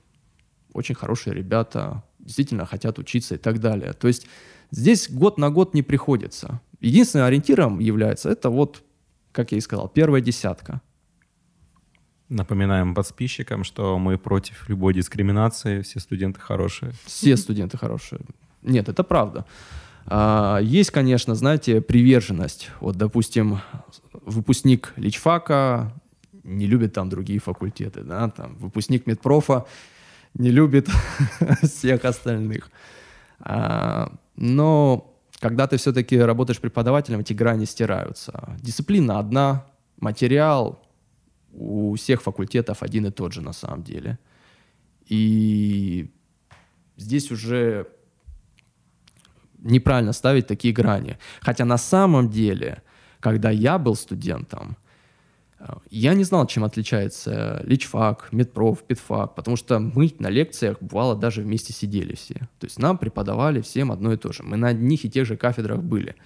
[0.72, 3.92] очень хорошие ребята, действительно хотят учиться и так далее.
[3.92, 4.26] То есть
[4.72, 6.60] здесь год на год не приходится.
[6.80, 8.82] Единственным ориентиром является это вот,
[9.30, 10.80] как я и сказал, первая десятка–
[12.32, 16.92] Напоминаем подписчикам, что мы против любой дискриминации, все студенты хорошие.
[17.04, 18.22] Все студенты хорошие.
[18.62, 19.44] Нет, это правда.
[20.06, 22.70] А, есть, конечно, знаете, приверженность.
[22.80, 23.60] Вот, допустим,
[24.12, 25.92] выпускник Личфака
[26.42, 29.66] не любит там другие факультеты, да, там выпускник медпрофа
[30.32, 30.88] не любит
[31.62, 32.70] всех остальных.
[33.40, 38.56] А, но когда ты все-таки работаешь преподавателем, эти грани стираются.
[38.60, 39.66] Дисциплина одна,
[39.98, 40.82] материал
[41.52, 44.18] у всех факультетов один и тот же на самом деле.
[45.06, 46.10] И
[46.96, 47.88] здесь уже
[49.58, 51.18] неправильно ставить такие грани.
[51.40, 52.82] Хотя на самом деле,
[53.20, 54.76] когда я был студентом,
[55.90, 61.42] я не знал, чем отличается личфак, медпроф, педфак, потому что мы на лекциях, бывало, даже
[61.42, 62.34] вместе сидели все.
[62.58, 64.42] То есть нам преподавали всем одно и то же.
[64.42, 66.16] Мы на одних и тех же кафедрах были.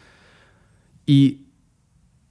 [1.07, 1.47] И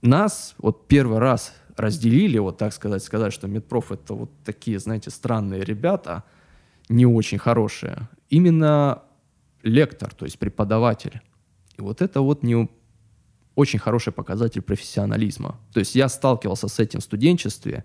[0.01, 5.09] нас вот первый раз разделили, вот так сказать, сказать, что медпроф это вот такие, знаете,
[5.09, 6.23] странные ребята,
[6.89, 8.07] не очень хорошие.
[8.29, 9.03] Именно
[9.63, 11.21] лектор, то есть преподаватель.
[11.77, 12.69] И вот это вот не
[13.55, 15.59] очень хороший показатель профессионализма.
[15.73, 17.83] То есть я сталкивался с этим в студенчестве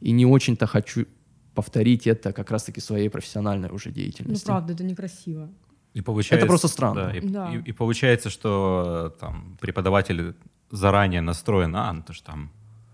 [0.00, 1.06] и не очень-то хочу
[1.54, 4.46] повторить это как раз-таки своей профессиональной уже деятельности.
[4.46, 5.48] Ну, правда, это некрасиво.
[5.94, 7.06] И получается, это просто странно.
[7.06, 7.52] Да, и, да.
[7.52, 10.34] И, и получается, что там преподаватель
[10.70, 12.50] заранее настроен, а, ну то что там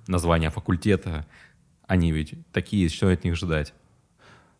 [0.07, 1.27] название факультета,
[1.87, 3.75] они ведь такие, что от них ждать?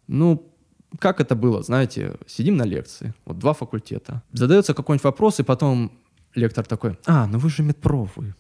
[0.07, 0.53] Ну,
[0.99, 5.93] как это было, знаете, сидим на лекции, вот два факультета, задается какой-нибудь вопрос, и потом
[6.35, 8.35] лектор такой, а, ну вы же медпрофы.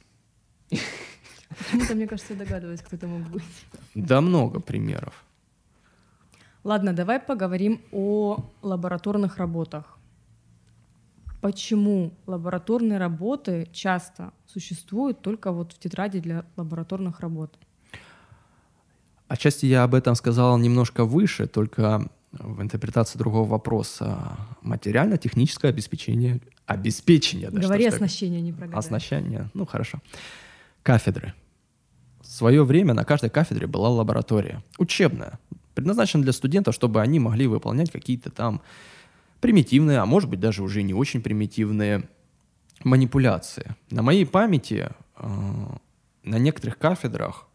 [1.58, 3.66] Почему-то, мне кажется, догадываюсь, кто это мог быть.
[3.94, 5.24] Да много примеров.
[6.64, 9.98] Ладно, давай поговорим о лабораторных работах.
[11.40, 17.58] почему лабораторные работы часто существуют только вот в тетради для лабораторных работ?
[19.28, 24.38] Отчасти я об этом сказал немножко выше, только в интерпретации другого вопроса.
[24.62, 26.40] Материально-техническое обеспечение.
[26.66, 27.60] Обеспечение, да.
[27.60, 28.78] Говори оснащение, не прогадай.
[28.78, 30.00] Оснащение, ну хорошо.
[30.82, 31.34] Кафедры.
[32.20, 34.62] В свое время на каждой кафедре была лаборатория.
[34.78, 35.38] Учебная.
[35.74, 38.62] Предназначена для студентов, чтобы они могли выполнять какие-то там
[39.40, 42.08] примитивные, а может быть даже уже не очень примитивные
[42.82, 43.76] манипуляции.
[43.90, 45.66] На моей памяти э,
[46.22, 47.46] на некоторых кафедрах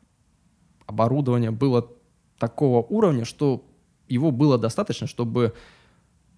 [0.85, 1.91] оборудование было
[2.37, 3.65] такого уровня, что
[4.07, 5.55] его было достаточно, чтобы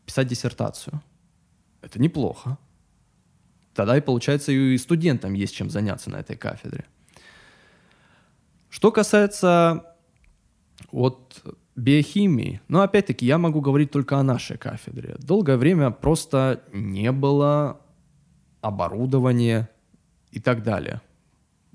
[0.06, 1.02] писать диссертацию.
[1.82, 2.58] Это неплохо.
[3.74, 6.86] Тогда и получается и студентам есть чем заняться на этой кафедре.
[8.70, 9.86] Что касается
[10.92, 11.42] вот
[11.76, 15.16] биохимии, ну опять-таки я могу говорить только о нашей кафедре.
[15.20, 17.82] Долгое время просто не было
[18.62, 19.70] оборудования
[20.32, 21.02] и так далее.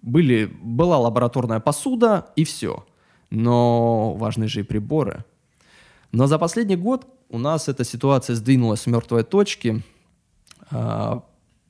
[0.02, 2.86] Были, была лабораторная посуда и все.
[3.30, 5.24] Но важны же и приборы–
[6.16, 9.82] но за последний год у нас эта ситуация сдвинулась с мертвой точки.
[10.70, 11.24] А,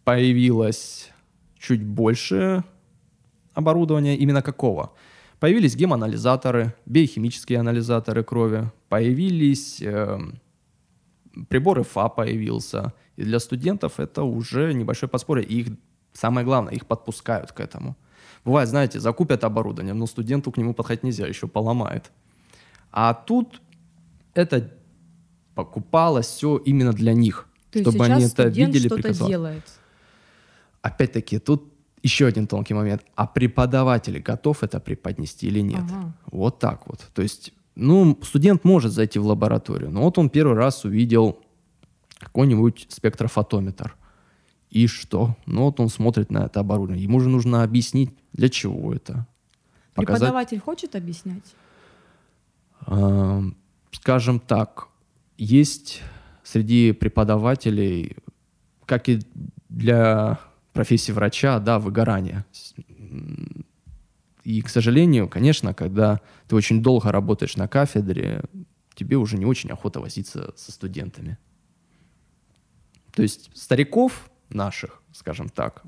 [0.05, 1.11] появилось
[1.59, 2.65] чуть больше
[3.55, 4.17] оборудования.
[4.17, 4.93] Именно какого?
[5.41, 10.19] Появились гемоанализаторы, биохимические анализаторы крови, появились э,
[11.49, 12.93] приборы ФА появился.
[13.17, 15.47] И для студентов это уже небольшое подспорье.
[15.47, 15.69] И их,
[16.13, 17.97] самое главное, их подпускают к этому.
[18.45, 22.11] Бывает, знаете, закупят оборудование, но студенту к нему подходить нельзя, еще поломает.
[22.93, 23.61] А тут
[24.35, 24.73] это
[25.55, 29.65] покупалось все именно для них, То чтобы они это видели, что-то делает.
[30.83, 33.03] Опять-таки, тут еще один тонкий момент.
[33.15, 35.83] А преподаватель готов это преподнести или нет?
[35.83, 36.13] Ага.
[36.31, 37.01] Вот так вот.
[37.13, 41.41] То есть, ну, студент может зайти в лабораторию, но вот он первый раз увидел
[42.19, 43.97] какой-нибудь спектрофотометр.
[44.71, 45.37] И что?
[45.47, 47.03] Ну вот он смотрит на это оборудование.
[47.03, 49.27] Ему же нужно объяснить, для чего это.
[49.95, 50.21] Показать...
[50.21, 51.55] Преподаватель хочет объяснять?
[54.07, 54.89] скажем так,
[55.39, 56.03] есть
[56.47, 58.17] среди преподавателей,
[58.85, 59.21] как и
[59.69, 60.39] для
[60.73, 62.45] профессии врача, да, выгорание.
[64.45, 68.45] И, к сожалению, конечно, когда ты очень долго работаешь на кафедре,
[68.95, 71.37] тебе уже не очень охота возиться со студентами.
[73.13, 75.83] То есть стариков наших, скажем так,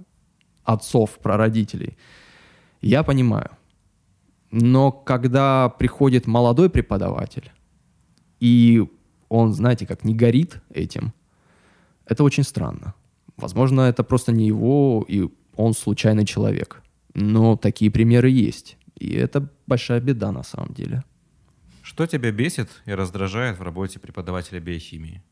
[0.64, 1.96] отцов, прародителей,
[2.80, 3.50] я понимаю.
[4.50, 7.52] Но когда приходит молодой преподаватель,
[8.40, 8.88] и
[9.28, 11.12] он, знаете, как не горит этим,
[12.06, 12.94] это очень странно.
[13.36, 16.82] Возможно, это просто не его, и он случайный человек.
[17.14, 18.76] Но такие примеры есть.
[18.96, 21.04] И это большая беда на самом деле.
[21.82, 25.22] Что тебя бесит и раздражает в работе преподавателя биохимии?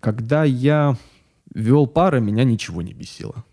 [0.00, 0.96] Когда я
[1.54, 3.44] вел пары, меня ничего не бесило.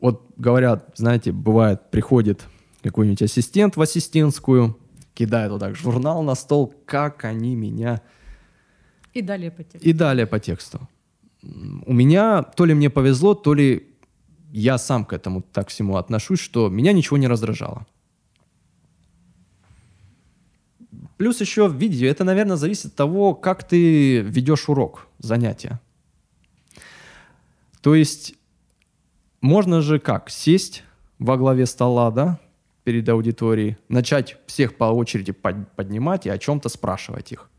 [0.00, 2.46] Вот говорят, знаете, бывает, приходит
[2.86, 4.78] какой-нибудь ассистент в ассистентскую,
[5.14, 8.02] кидает вот так журнал на стол, как они меня...
[9.14, 9.88] И далее по тексту.
[9.88, 10.88] И далее по тексту.
[11.42, 13.88] У меня то ли мне повезло, то ли
[14.52, 17.86] я сам к этому так всему отношусь, что меня ничего не раздражало.
[21.16, 25.80] Плюс еще в видео, это, наверное, зависит от того, как ты ведешь урок, занятия.
[27.80, 28.34] То есть
[29.40, 30.28] можно же как?
[30.28, 30.82] Сесть
[31.18, 32.38] во главе стола, да,
[32.86, 37.50] перед аудиторией, начать всех по очереди под, поднимать и о чем-то спрашивать их.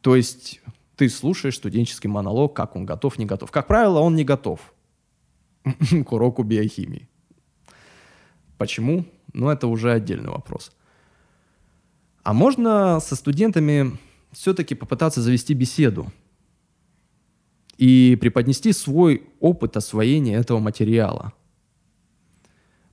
[0.00, 0.62] То есть
[0.96, 3.50] ты слушаешь студенческий монолог, как он готов, не готов.
[3.50, 4.72] Как правило, он не готов
[6.06, 7.10] к уроку биохимии.
[8.56, 9.04] Почему?
[9.34, 10.72] Ну, это уже отдельный вопрос.
[12.22, 13.98] А можно со студентами
[14.32, 16.10] все-таки попытаться завести беседу
[17.76, 21.34] и преподнести свой опыт освоения этого материала–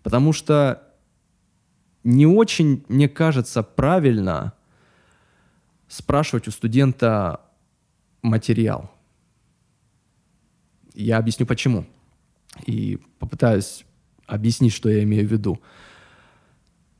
[0.03, 0.83] Потому что
[2.03, 4.53] не очень, мне кажется, правильно
[5.87, 7.41] спрашивать у студента
[8.21, 8.91] материал.
[10.93, 11.85] Я объясню почему.
[12.65, 13.85] И попытаюсь
[14.25, 15.59] объяснить, что я имею в виду.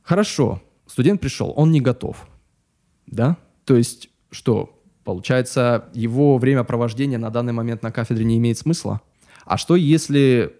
[0.02, 2.28] Хорошо, студент пришел, он не готов.
[3.06, 3.36] Да?
[3.64, 4.78] То есть что?
[5.04, 9.00] Получается, его время провождения на данный момент на кафедре не имеет смысла?
[9.44, 10.54] А что, если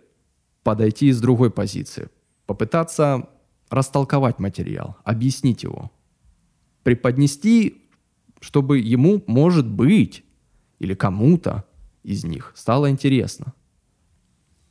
[0.63, 2.09] подойти с другой позиции?
[2.53, 3.31] Попытаться
[3.71, 5.91] растолковать материал, объяснить его,
[6.83, 7.89] преподнести,
[8.41, 10.23] чтобы ему, может быть,
[10.79, 11.65] или кому-то
[12.03, 13.55] из них стало интересно.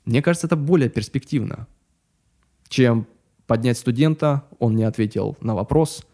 [0.05, 1.67] Мне кажется, это более перспективно,
[2.67, 3.07] чем
[3.47, 6.05] поднять студента, он не ответил на вопрос,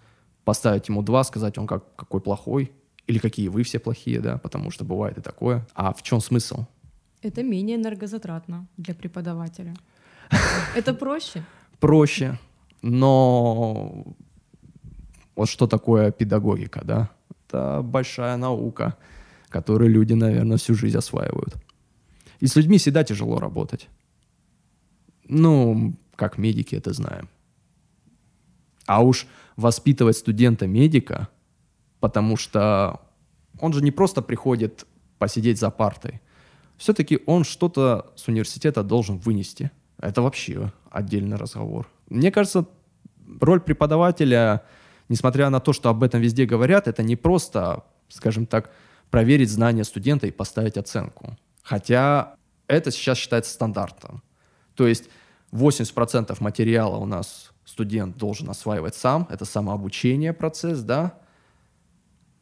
[0.45, 2.71] поставить ему два, сказать, он как, какой плохой,
[3.07, 5.67] или какие вы все плохие, да, потому что бывает и такое.
[5.73, 6.65] А в чем смысл?
[7.21, 9.73] Это менее энергозатратно для преподавателя.
[10.75, 11.43] Это проще?
[11.79, 12.39] Проще,
[12.81, 14.15] но
[15.35, 17.09] вот что такое педагогика, да?
[17.29, 18.97] Это большая наука,
[19.49, 21.55] которую люди, наверное, всю жизнь осваивают.
[22.39, 23.89] И с людьми всегда тяжело работать.
[25.27, 27.29] Ну, как медики это знаем.
[28.85, 31.27] А уж воспитывать студента-медика,
[31.99, 33.01] потому что
[33.59, 34.85] он же не просто приходит
[35.19, 36.21] посидеть за партой.
[36.77, 39.71] Все-таки он что-то с университета должен вынести.
[39.99, 41.87] Это вообще отдельный разговор.
[42.09, 42.65] Мне кажется,
[43.39, 44.63] роль преподавателя,
[45.09, 48.71] несмотря на то, что об этом везде говорят, это не просто, скажем так,
[49.09, 51.37] проверить знания студента и поставить оценку.
[51.63, 52.35] Хотя
[52.67, 54.21] это сейчас считается стандартом.
[54.75, 55.09] То есть
[55.51, 61.13] 80% материала у нас студент должен осваивать сам, это самообучение процесс, да.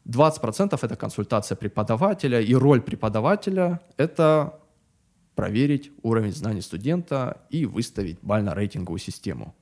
[0.07, 4.59] 20% это консультация преподавателя, и роль преподавателя— это
[5.35, 9.55] проверить уровень знаний студента и выставить бально-рейтинговую систему.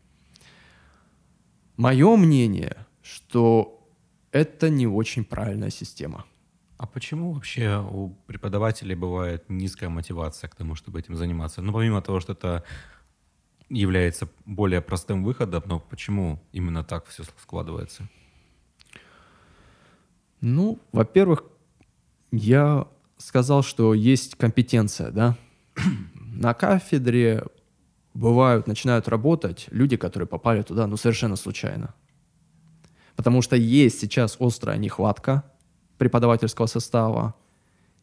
[1.77, 3.89] Мое мнение, что
[4.31, 6.25] это не очень правильная система.
[6.77, 11.61] А почему вообще у преподавателей бывает низкая мотивация к тому, чтобы этим заниматься?
[11.61, 12.63] Ну, помимо того, что это
[13.69, 18.07] является более простым выходом, но почему именно так все складывается?
[20.41, 21.45] Ну, во-первых,
[22.31, 25.37] я сказал, что есть компетенция, да.
[26.15, 27.43] На кафедре
[28.13, 31.93] бывают, начинают работать люди, которые попали туда, ну, совершенно случайно.
[33.15, 35.43] Потому что есть сейчас острая нехватка
[35.97, 37.35] преподавательского состава,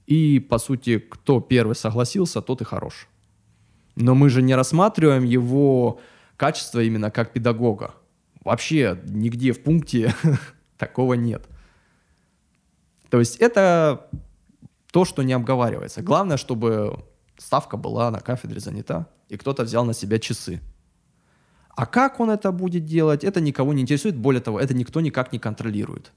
[0.06, 3.08] и, по сути, кто первый согласился, тот и хорош.
[3.96, 6.00] Но мы же не рассматриваем его
[6.36, 7.94] качество именно как педагога.
[8.44, 10.14] Вообще нигде в пункте
[10.78, 11.48] такого нет.
[13.10, 14.08] То есть это
[14.90, 16.02] то, что не обговаривается.
[16.02, 17.04] Главное, чтобы
[17.40, 20.60] ставка была на кафедре занята, и кто-то взял на себя часы.
[21.70, 24.16] А как он это будет делать, это никого не интересует.
[24.16, 26.12] Более того, это никто никак не контролирует.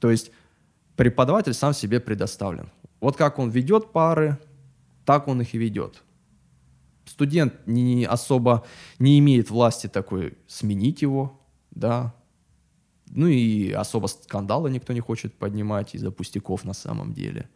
[0.00, 0.30] То есть
[0.96, 2.70] преподаватель сам себе предоставлен.
[3.00, 4.38] Вот как он ведет пары,
[5.04, 6.02] так он их и ведет.
[7.04, 8.64] Студент не особо
[8.98, 12.14] не имеет власти такой сменить его, да.
[13.08, 17.48] Ну и особо скандала никто не хочет поднимать из-за пустяков на самом деле.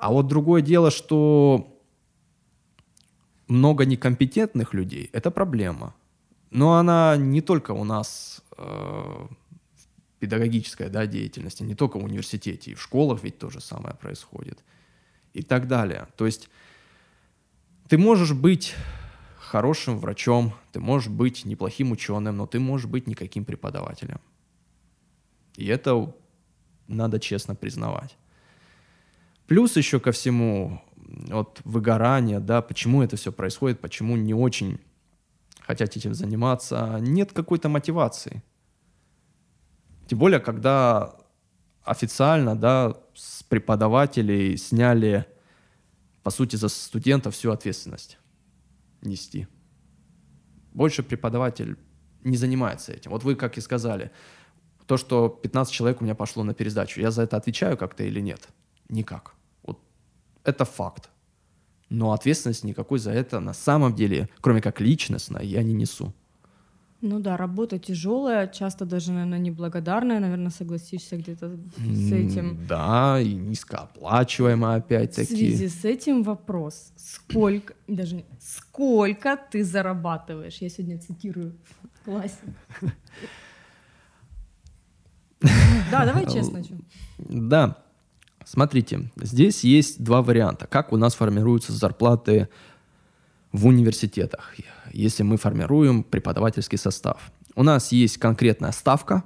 [0.00, 1.78] А вот другое дело, что
[3.48, 5.94] много некомпетентных людей– это проблема.
[6.50, 9.26] Но она не только у нас э,
[10.18, 14.64] педагогическая да, деятельность, не только в университете, и в школах ведь то же самое происходит
[15.34, 16.08] и так далее.
[16.16, 16.48] То есть
[17.88, 18.74] ты можешь быть
[19.38, 24.20] хорошим врачом, ты можешь быть неплохим ученым, но ты можешь быть никаким преподавателем.
[25.56, 26.14] И это
[26.88, 28.16] надо честно признавать.
[29.50, 30.80] Плюс еще ко всему,
[31.26, 34.78] вот выгорание, да, почему это все происходит, почему не очень
[35.62, 38.44] хотят этим заниматься, нет какой-то мотивации.
[40.06, 41.16] Тем более, когда
[41.82, 45.26] официально, да, с преподавателей сняли,
[46.22, 48.18] по сути, за студентов всю ответственность
[49.02, 49.48] нести.
[50.72, 51.76] Больше преподаватель
[52.22, 53.10] не занимается этим.
[53.10, 54.12] Вот вы, как и сказали,
[54.86, 58.20] то, что 15 человек у меня пошло на пересдачу, я за это отвечаю как-то или
[58.20, 58.48] нет?
[58.88, 59.34] Никак.
[60.44, 61.10] Это факт.
[61.90, 66.12] Но ответственность никакой за это на самом деле, кроме как личностно, я не несу.
[67.02, 72.66] Ну да, работа тяжелая, часто даже, наверное, неблагодарная, наверное, согласишься где-то с этим.
[72.68, 75.34] Да, и низкооплачиваемая опять-таки.
[75.34, 80.58] В связи с этим вопрос, сколько, даже сколько ты зарабатываешь?
[80.60, 81.54] Я сегодня цитирую
[81.94, 82.36] в классе.
[85.90, 86.62] Да, давай честно.
[87.18, 87.82] Да,
[88.50, 92.48] смотрите, здесь есть два варианта, как у нас формируются зарплаты
[93.52, 94.54] в университетах
[94.92, 97.32] если мы формируем преподавательский состав.
[97.54, 99.24] У нас есть конкретная ставка,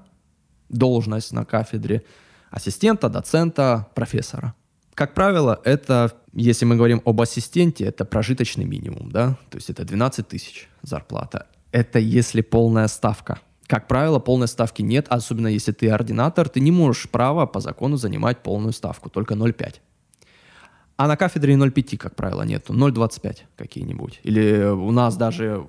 [0.69, 2.05] должность на кафедре
[2.51, 4.55] ассистента, доцента, профессора.
[4.95, 9.85] Как правило, это, если мы говорим об ассистенте, это прожиточный минимум, да, то есть это
[9.85, 11.49] 12 тысяч зарплата.
[11.73, 13.41] Это если полная ставка.
[13.67, 17.97] Как правило, полной ставки нет, особенно если ты ординатор, ты не можешь право по закону
[17.97, 19.77] занимать полную ставку, только 0,5.
[20.97, 22.73] А на кафедре 0,5, как правило, нету.
[22.73, 24.21] 0,25 какие-нибудь.
[24.23, 25.67] Или у нас даже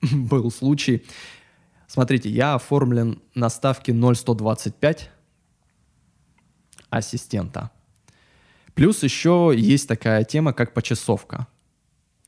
[0.00, 1.04] был случай.
[1.86, 5.10] Смотрите, я оформлен на ставке 0,125
[6.88, 7.70] ассистента.
[8.74, 11.46] Плюс еще есть такая тема, как почасовка.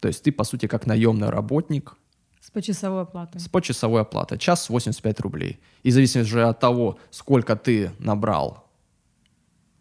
[0.01, 1.97] То есть ты, по сути, как наемный работник
[2.45, 3.40] С почасовой оплатой.
[3.40, 4.36] С почасовой оплатой.
[4.36, 5.59] Час 85 рублей.
[5.82, 8.66] И зависит же от того, сколько ты набрал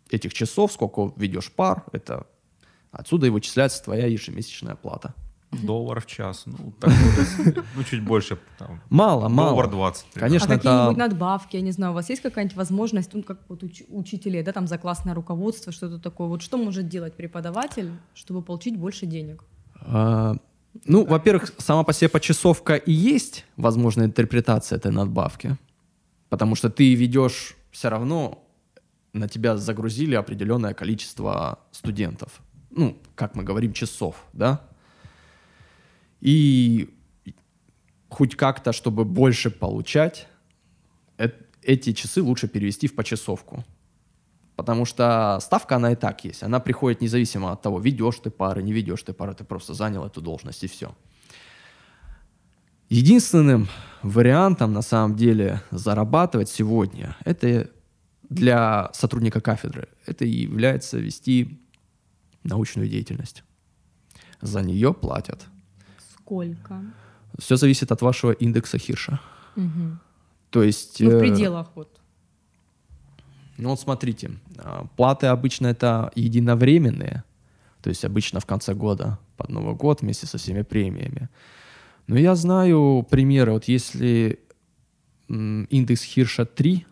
[0.10, 2.26] этих часов, сколько ведешь пар, это
[2.92, 5.14] отсюда и вычисляется твоя ежемесячная оплата.
[5.52, 6.44] Доллар в час.
[6.46, 8.40] Ну, так вот, ну чуть больше.
[8.58, 9.50] Там, мало, мало.
[9.50, 10.06] Доллар 20.
[10.14, 10.64] Конечно, а это...
[10.64, 14.42] какие-нибудь надбавки, я не знаю, у вас есть какая-нибудь возможность, ну, как вот уч- учителей,
[14.42, 16.30] да, там за классное руководство, что-то такое.
[16.30, 19.44] Вот что может делать преподаватель, чтобы получить больше денег?
[20.86, 25.58] Ну, во-первых, сама по себе почасовка и есть возможная интерпретация этой надбавки.
[26.30, 28.44] Потому что ты ведешь все равно
[29.14, 32.42] на тебя загрузили определенное количество студентов.
[32.72, 34.62] Ну, как мы говорим, часов, да?
[36.22, 36.90] И
[38.10, 40.28] хоть как-то, чтобы больше получать,
[41.62, 43.64] эти часы лучше перевести в почасовку.
[44.56, 46.44] Потому что ставка, она и так есть.
[46.44, 50.06] Она приходит независимо от того, ведешь ты пары, не ведешь ты пары, ты просто занял
[50.06, 50.96] эту должность и все.
[52.90, 53.68] Единственным
[54.04, 57.72] вариантом, на самом деле, зарабатывать сегодня, это
[58.30, 61.60] для сотрудника кафедры, это и является вести
[62.44, 63.44] научную деятельность.
[64.42, 65.46] За нее платят.
[66.14, 66.82] Сколько?
[67.40, 69.20] Все зависит от вашего индекса Хирша.
[69.56, 70.00] Мгм.
[70.50, 71.00] То есть...
[71.02, 71.93] Ну, в э, пределах вот.
[73.58, 77.24] Ну вот смотрите, а, платы обычно это единовременные,
[77.82, 81.30] то есть обычно в конце года, под Новый год вместе со всеми премиями.
[82.08, 84.40] Но я знаю примеры, вот если
[85.28, 86.86] индекс Хирша 3,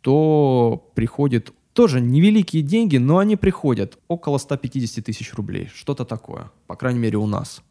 [0.00, 6.76] то приходит тоже невеликие деньги, но они приходят около 150 тысяч рублей, что-то такое, по
[6.76, 7.62] крайней мере у нас.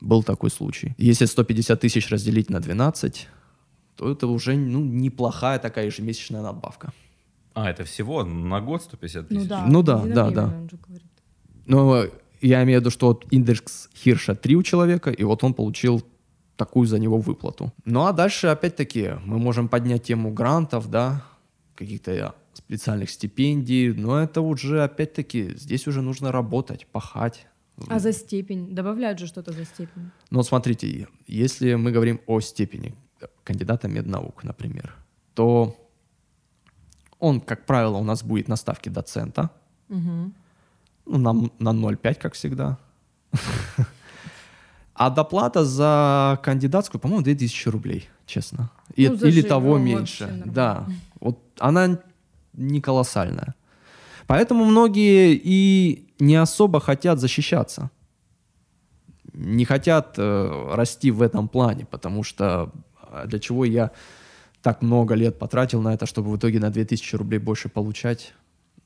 [0.00, 0.94] Был такой случай.
[0.96, 3.28] Если 150 тысяч разделить на 12,
[3.96, 6.92] то это уже ну, неплохая такая ежемесячная надбавка.
[7.62, 9.40] А, это всего на год 150 тысяч?
[9.40, 10.54] Ну да, Ну да, да, да.
[11.66, 12.04] Но
[12.40, 16.02] я имею в виду, что вот индекс Хирша 3 у человека, и вот он получил
[16.56, 17.72] такую за него выплату.
[17.84, 21.24] Ну а дальше, опять-таки, мы можем поднять тему грантов, да,
[21.74, 27.46] каких-то специальных стипендий, но это уже, опять-таки, здесь уже нужно работать, пахать.
[27.88, 28.74] А за степень?
[28.74, 30.10] Добавляют же что-то за степень.
[30.30, 32.94] Ну смотрите, если мы говорим о степени
[33.44, 34.94] кандидата меднаук, например,
[35.34, 35.76] то
[37.18, 39.50] он, как правило, у нас будет на ставке доцента,
[39.88, 40.32] Мгм.
[41.06, 41.32] ну, на,
[41.72, 42.78] на 0,5, как всегда.
[44.94, 48.68] А доплата за кандидатскую, по-моему, 2000 рублей, честно.
[48.96, 50.42] И- Ну, или того меньше.
[50.44, 50.86] Да.
[51.20, 51.98] Вот она
[52.52, 53.54] не колоссальная.
[54.26, 57.90] Поэтому многие и не особо хотят защищаться.
[59.32, 63.90] Не хотят э, расти в этом плане, потому что а для чего я
[64.62, 68.34] так много лет потратил на это, чтобы в итоге на 2000 рублей больше получать,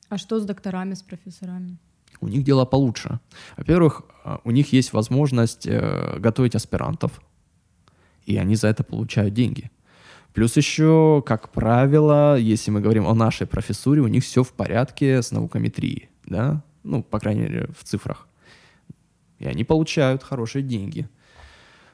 [0.09, 1.77] А что с докторами, с профессорами?
[2.21, 3.19] у них дела получше.
[3.57, 7.21] Во-первых, э, у них есть возможность э, готовить аспирантов,
[8.25, 9.71] и они за это получают деньги.
[10.33, 15.21] Плюс еще, как правило, если мы говорим о нашей профессуре, у них все в порядке
[15.21, 18.27] с наукометрией, да, ну, по крайней мере, в цифрах.
[19.39, 21.07] И они получают хорошие деньги.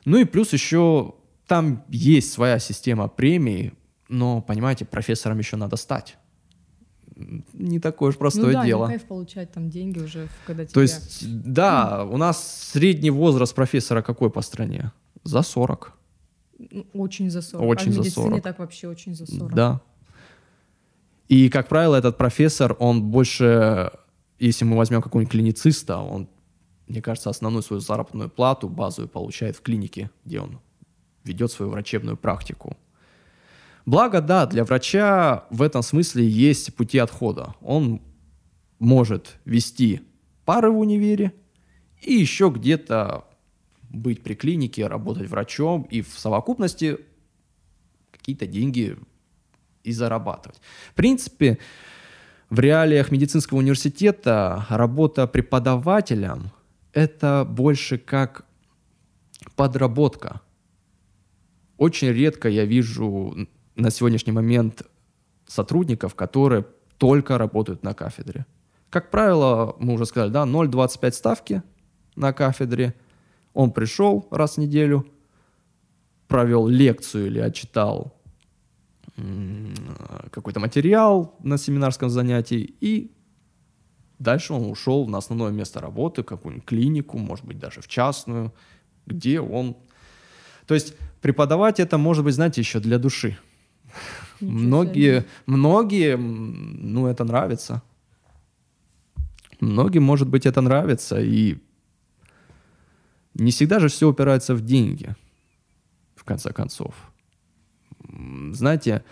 [0.06, 1.16] Ну и плюс еще
[1.50, 3.74] там есть своя система премий,
[4.08, 6.18] но, понимаете, профессором еще надо стать.
[7.54, 8.86] Не такое уж простое ну да, дело.
[8.86, 10.66] не кайф получать там деньги уже, когда.
[10.66, 14.94] То есть, да, у нас средний возраст профессора какой по стране?
[15.24, 15.94] За 40.
[16.72, 17.68] Ну, Очень за 40.
[17.68, 18.44] Очень а в за медицине 40.
[18.44, 19.54] так вообще очень за 40.
[19.54, 19.82] Да.
[21.30, 23.92] И, как правило, этот профессор, он больше,
[24.38, 26.30] если мы возьмем какого-нибудь клинициста, он,
[26.88, 30.60] мне кажется, основную свою заработную плату базовую получает в клинике, где он
[31.24, 32.78] ведет свою врачебную практику.
[33.86, 37.56] Благо, да, для врача в этом смысле есть пути отхода.
[37.62, 38.02] Он
[38.78, 40.02] может вести
[40.46, 41.34] пары в универе
[42.02, 43.26] и еще где-то
[43.90, 46.98] быть при клинике, работать врачом и в совокупности
[48.12, 48.98] какие-то деньги
[49.84, 50.60] и зарабатывать.
[50.92, 51.58] В принципе,
[52.50, 56.52] в реалиях медицинского университета работа преподавателем–
[56.94, 58.46] это больше как
[59.56, 60.42] подработка.
[61.80, 64.84] Очень редко я вижу на сегодняшний момент
[65.48, 66.66] сотрудников, которые
[66.98, 68.46] только работают на кафедре.
[68.90, 71.64] Как правило, мы уже сказали, да, 0,25 ставки
[72.18, 72.94] на кафедре.
[73.54, 75.08] Он пришел раз в неделю,
[76.28, 78.14] провел лекцию или отчитал
[80.32, 83.16] какой-то материал на семинарском занятии, и
[84.18, 88.54] дальше он ушел на основное место работы, какую-нибудь клинику, может быть, даже в частную,
[89.06, 89.78] где он...
[90.70, 93.40] То есть преподавать это может быть, знаете, еще для души.
[94.40, 95.30] Ничего многие, себе.
[95.48, 97.82] многие, ну, это нравится.
[99.60, 101.58] Многим, может быть, это нравится, и
[103.34, 105.16] не всегда же все упирается в деньги.
[106.24, 106.94] конце концов.
[108.52, 109.04] Знаете,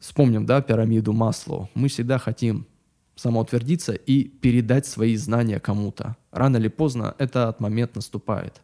[0.00, 1.70] вспомним, да, пирамиду Маслоу.
[1.74, 2.66] Мы всегда хотим
[3.14, 6.16] самоутвердиться и передать свои знания кому-то.
[6.32, 8.62] Рано или поздно этот момент наступает.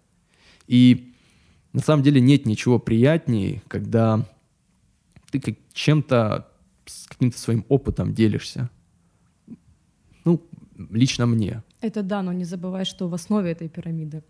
[0.66, 1.12] И
[1.76, 4.24] на самом деле нет ничего приятнее, когда
[5.30, 6.48] ты как чем-то,
[6.86, 8.70] с каким-то своим опытом делишься.
[10.24, 10.42] Ну,
[10.90, 11.62] лично мне.
[11.82, 14.22] Это да, но не забывай, что в основе этой пирамиды.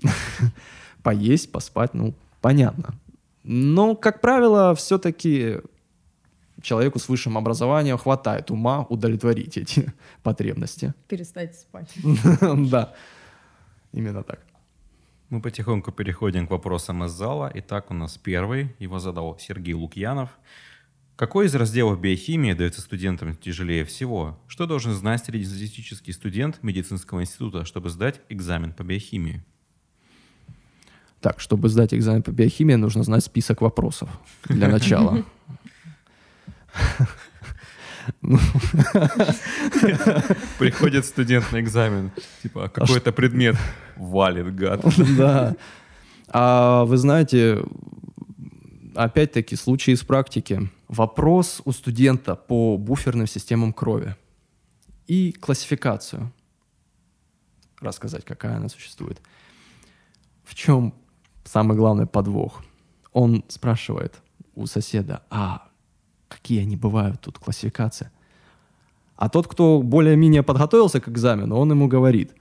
[1.02, 2.94] Поесть, поспать, ну, понятно.
[3.42, 5.56] Но, как правило, все-таки
[6.60, 9.92] человеку с высшим образованием хватает ума удовлетворить эти
[10.22, 10.94] потребности.
[11.08, 11.92] Перестать спать.
[12.70, 12.94] Да,
[13.92, 14.38] именно так.
[15.32, 17.50] Мы потихоньку переходим к вопросам из зала.
[17.54, 18.76] Итак, у нас первый.
[18.78, 20.28] Его задал Сергей Лукьянов.
[21.16, 24.38] Какой из разделов биохимии дается студентам тяжелее всего?
[24.46, 29.42] Что должен знать среднестатистический студент медицинского института, чтобы сдать экзамен по биохимии?
[31.22, 34.10] Так, чтобы сдать экзамен по биохимии, нужно знать список вопросов
[34.50, 35.24] для начала.
[40.58, 42.10] Приходит студент на экзамен,
[42.42, 43.56] типа, «А какой-то предмет
[43.96, 44.84] валит, гад.
[45.16, 45.56] Да.
[46.28, 47.62] А вы знаете,
[48.94, 50.70] опять-таки, случай из практики.
[50.88, 54.16] Вопрос у студента по буферным системам крови
[55.06, 56.32] и классификацию.
[57.80, 59.20] Рассказать, какая она существует.
[60.44, 60.94] В чем
[61.44, 62.62] самый главный подвох?
[63.12, 64.14] Он спрашивает
[64.54, 65.68] у соседа, а
[66.32, 68.10] какие они бывают тут, классификация.
[69.16, 72.32] А тот, кто более-менее подготовился к экзамену, он ему говорит,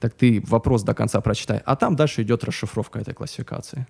[0.00, 3.86] так ты вопрос до конца прочитай, а там дальше идет расшифровка этой классификации.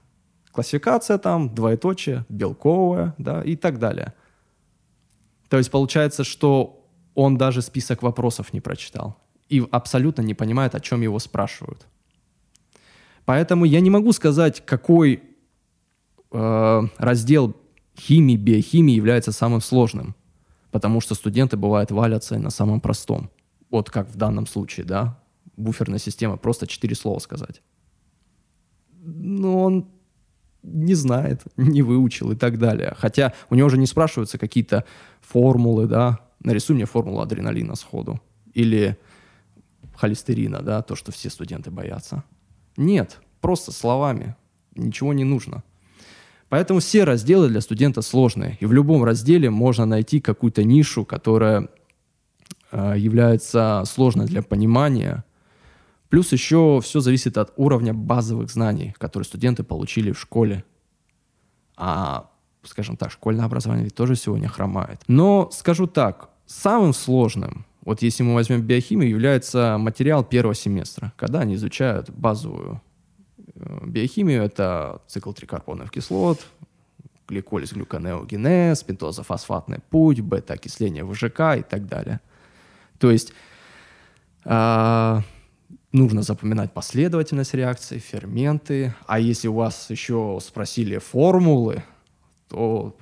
[0.53, 4.13] Классификация там, двоеточие, белковая, да, и так далее.
[5.49, 6.85] То есть получается, что
[7.15, 9.17] он даже список вопросов не прочитал
[9.49, 11.87] и абсолютно не понимает, о чем его спрашивают.
[13.25, 15.23] Поэтому я не могу сказать, какой
[16.33, 17.57] э, раздел
[17.99, 20.15] химии, биохимии является самым сложным,
[20.71, 23.31] потому что студенты, бывают, валятся на самом простом.
[23.71, 25.19] Вот как в данном случае, да,
[25.57, 27.63] буферная система, просто четыре слова сказать.
[29.03, 29.89] Но он
[30.63, 32.95] не знает, не выучил и так далее.
[32.97, 34.85] Хотя у него же не спрашиваются какие-то
[35.21, 38.21] формулы, да, нарисуй мне формулу адреналина сходу.
[38.53, 38.99] Или
[39.97, 42.25] холестерина, да, то, что все студенты боятся.
[42.77, 44.37] Нет, просто словами.
[44.75, 45.63] Ничего не нужно.
[46.55, 48.59] Поэтому все разделы для студента сложные.
[48.61, 51.69] И в любом разделе можно найти какую-то нишу, которая
[52.71, 55.25] э, является сложной для понимания.
[56.11, 60.63] Плюс еще все зависит от уровня базовых знаний, которые студенты получили в школе.
[61.77, 62.31] А,
[62.63, 65.01] скажем так, школьное образование ведь тоже сегодня хромает.
[65.09, 71.41] Но скажу так, самым сложным, вот если мы возьмем биохимию, является материал первого семестра, когда
[71.41, 72.81] они изучают базовую
[73.83, 76.47] биохимию— это цикл трикарбоновых кислот,
[77.29, 82.21] гликолиз, глюконеогенез, пентозофосфатный путь, бета-окисление ВЖК и так далее.
[82.99, 83.33] То есть
[84.45, 85.21] э,
[85.93, 88.95] нужно запоминать последовательность реакций, ферменты.
[89.07, 91.83] А если у вас еще спросили формулы,
[92.49, 92.97] то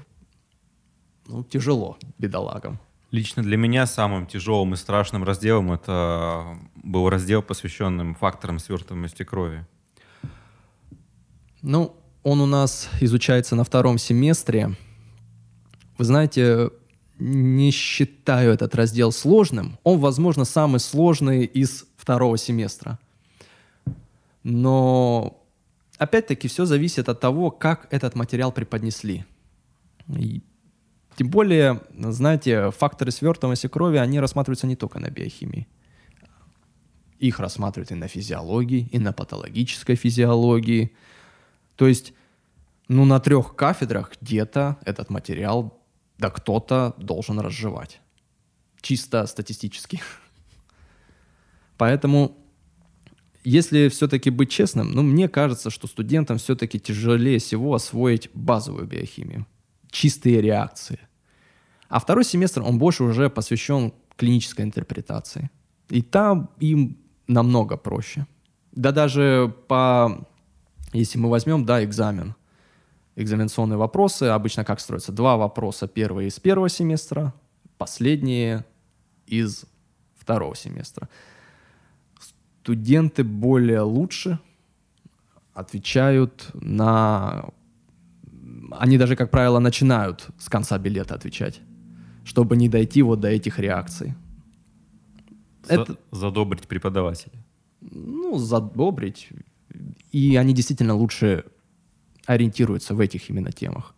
[1.26, 2.78] ну, тяжело бедолагам.
[3.10, 9.66] Лично для меня самым тяжелым и страшным разделом это был раздел, посвященный факторам свертываемости крови.
[11.62, 14.74] Ну, он у нас изучается на втором семестре.
[15.96, 16.70] Вы знаете,
[17.18, 19.78] не считаю этот раздел сложным.
[19.84, 22.98] Он, возможно, самый сложный из второго семестра.
[24.42, 25.40] Но
[25.98, 29.24] опять-таки все зависит от того, как этот материал преподнесли.
[30.08, 30.42] И
[31.16, 35.68] тем более, знаете, факторы свертываемости крови, они рассматриваются не только на биохимии.
[37.20, 40.90] Их рассматривают и на физиологии, и на патологической физиологии–
[41.76, 42.12] то есть,
[42.88, 45.80] ну, на трех кафедрах где-то этот материал,
[46.18, 48.00] да кто-то должен разжевать.
[48.80, 50.00] Чисто статистически.
[51.76, 52.36] Поэтому,
[53.44, 59.46] если все-таки быть честным, ну, мне кажется, что студентам все-таки тяжелее всего освоить базовую биохимию.
[59.90, 61.00] Чистые реакции.
[61.88, 65.50] А второй семестр, он больше уже посвящен клинической интерпретации.
[65.88, 66.96] И там им
[67.26, 68.26] намного проще.
[68.72, 70.26] Да даже по
[70.92, 72.34] если мы возьмем, да, экзамен,
[73.16, 75.12] экзаменационные вопросы, обычно как строятся?
[75.12, 77.32] Два вопроса, первые из первого семестра,
[77.78, 78.64] последние
[79.26, 79.64] из
[80.16, 81.08] второго семестра.
[82.60, 84.38] Студенты более лучше
[85.54, 87.46] отвечают на...
[88.70, 91.60] Они даже, как правило, начинают с конца билета отвечать,
[92.24, 94.14] чтобы не дойти вот до этих реакций.
[95.64, 95.96] За, Это...
[96.10, 97.32] Задобрить преподавателя.
[97.80, 99.28] Ну, задобрить
[100.12, 101.44] и они действительно лучше
[102.26, 103.94] ориентируется в этих именно темах.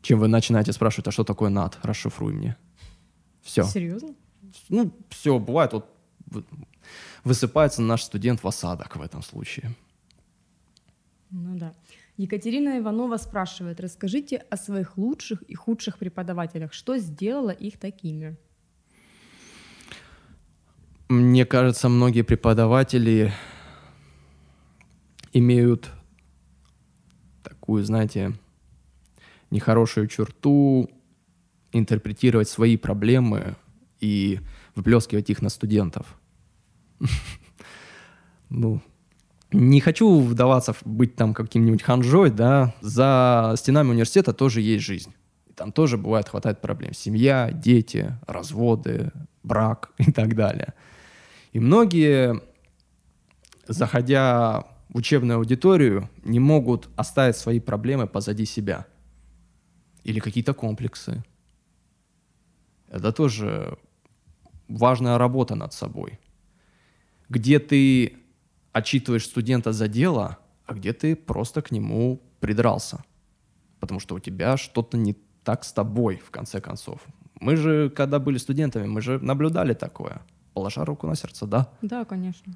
[0.00, 1.78] Чем вы начинаете спрашивать, а что такое над?
[1.82, 2.56] Расшифруй мне.
[3.42, 3.64] Все.
[3.64, 4.14] Серьезно?
[4.68, 5.86] Ну, все, бывает, вот
[7.24, 9.74] высыпается наш студент в осадок в этом случае.
[11.30, 11.74] Ну да.
[12.16, 16.72] Екатерина Иванова спрашивает, расскажите о своих лучших и худших преподавателях.
[16.72, 18.36] Что сделало их такими?
[21.08, 23.32] Мне кажется, многие преподаватели
[25.32, 25.90] имеют
[27.42, 28.32] такую, знаете,
[29.50, 30.90] нехорошую черту
[31.72, 33.56] интерпретировать свои проблемы
[34.00, 34.40] и
[34.74, 36.18] выплескивать их на студентов.
[38.54, 38.82] Ну,
[39.50, 45.14] не хочу вдаваться, быть там каким-нибудь ханжой, да, за стенами университета тоже есть жизнь.
[45.54, 46.92] Там тоже бывает, хватает проблем.
[46.92, 49.10] Семья, дети, разводы,
[49.42, 50.74] брак и так далее.
[51.52, 52.42] И многие,
[53.66, 58.86] заходя учебную аудиторию, не могут оставить свои проблемы позади себя.
[60.04, 61.24] Или какие-то комплексы.
[62.88, 63.78] Это тоже
[64.68, 66.18] важная работа над собой.
[67.28, 68.18] Где ты
[68.72, 73.04] отчитываешь студента за дело, а где ты просто к нему придрался.
[73.80, 77.00] Потому что у тебя что-то не так с тобой, в конце концов.
[77.40, 80.20] Мы же, когда были студентами, мы же наблюдали такое.
[80.54, 81.68] Положа руку на сердце, да?
[81.82, 82.54] Да, конечно.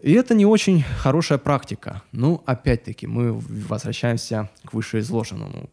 [0.00, 2.02] И это не очень хорошая практика.
[2.12, 5.68] Ну, опять-таки, мы возвращаемся к вышеизложенному.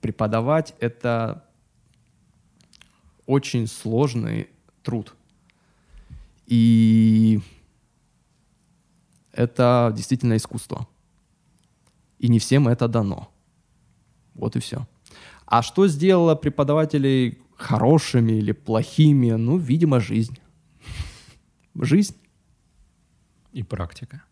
[0.00, 1.44] Преподавать— это
[3.26, 4.48] очень сложный
[4.82, 5.14] труд.
[6.46, 7.40] И
[9.32, 10.88] это действительно искусство.
[12.18, 13.30] И не всем это дано.
[14.34, 14.86] Вот и все.
[15.46, 19.30] А что сделало преподавателей хорошими или плохими?
[19.30, 20.38] Ну, видимо, жизнь.
[21.74, 22.16] Жизнь.
[23.52, 24.22] И практика.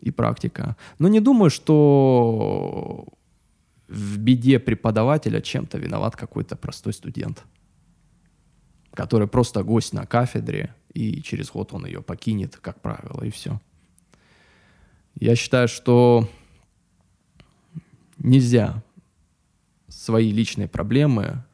[0.00, 0.76] И практика.
[0.98, 3.06] Но не думаю, что
[3.88, 7.44] в беде преподавателя чем-то виноват какой-то простой студент,
[8.94, 13.60] который просто гость на кафедре, и через год он ее покинет, как правило, и все.
[15.14, 16.28] Я считаю, что
[18.18, 18.82] нельзя
[19.88, 21.44] свои личные проблемы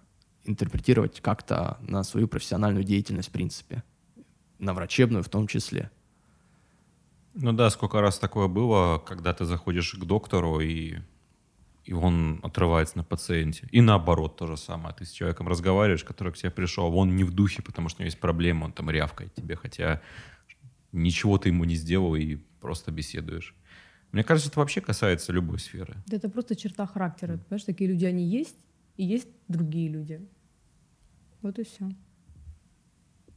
[0.44, 3.82] интерпретировать как-то на свою профессиональную деятельность в принципе,
[4.58, 5.90] на врачебную в том числе.
[7.41, 10.97] Ну да, сколько раз такое было, когда ты заходишь к доктору, и,
[11.84, 13.68] и он отрывается на пациенте.
[13.70, 14.93] И наоборот то же самое.
[14.93, 18.03] Ты с человеком разговариваешь, который к тебе пришел, он не в духе, потому что у
[18.03, 20.03] него есть проблема, он там рявкает тебе, хотя
[20.91, 23.55] ничего ты ему не сделал и просто беседуешь.
[24.11, 25.95] Мне кажется, это вообще касается любой сферы.
[26.07, 27.36] Да это просто черта характера.
[27.36, 28.57] Ты понимаешь, такие люди, они есть,
[28.97, 30.26] и есть другие люди.
[31.41, 31.89] Вот и все.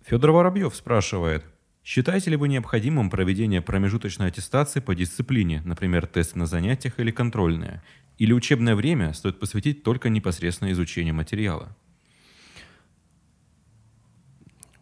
[0.01, 1.45] Федор Воробьев спрашивает,
[1.83, 7.81] считаете ли вы необходимым проведение промежуточной аттестации по дисциплине, например, тесты на занятиях или контрольные,
[8.17, 11.75] или учебное время стоит посвятить только непосредственно изучению материала?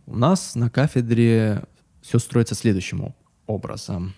[0.06, 1.64] У нас на кафедре
[2.02, 3.14] все строится следующим
[3.46, 4.16] образом.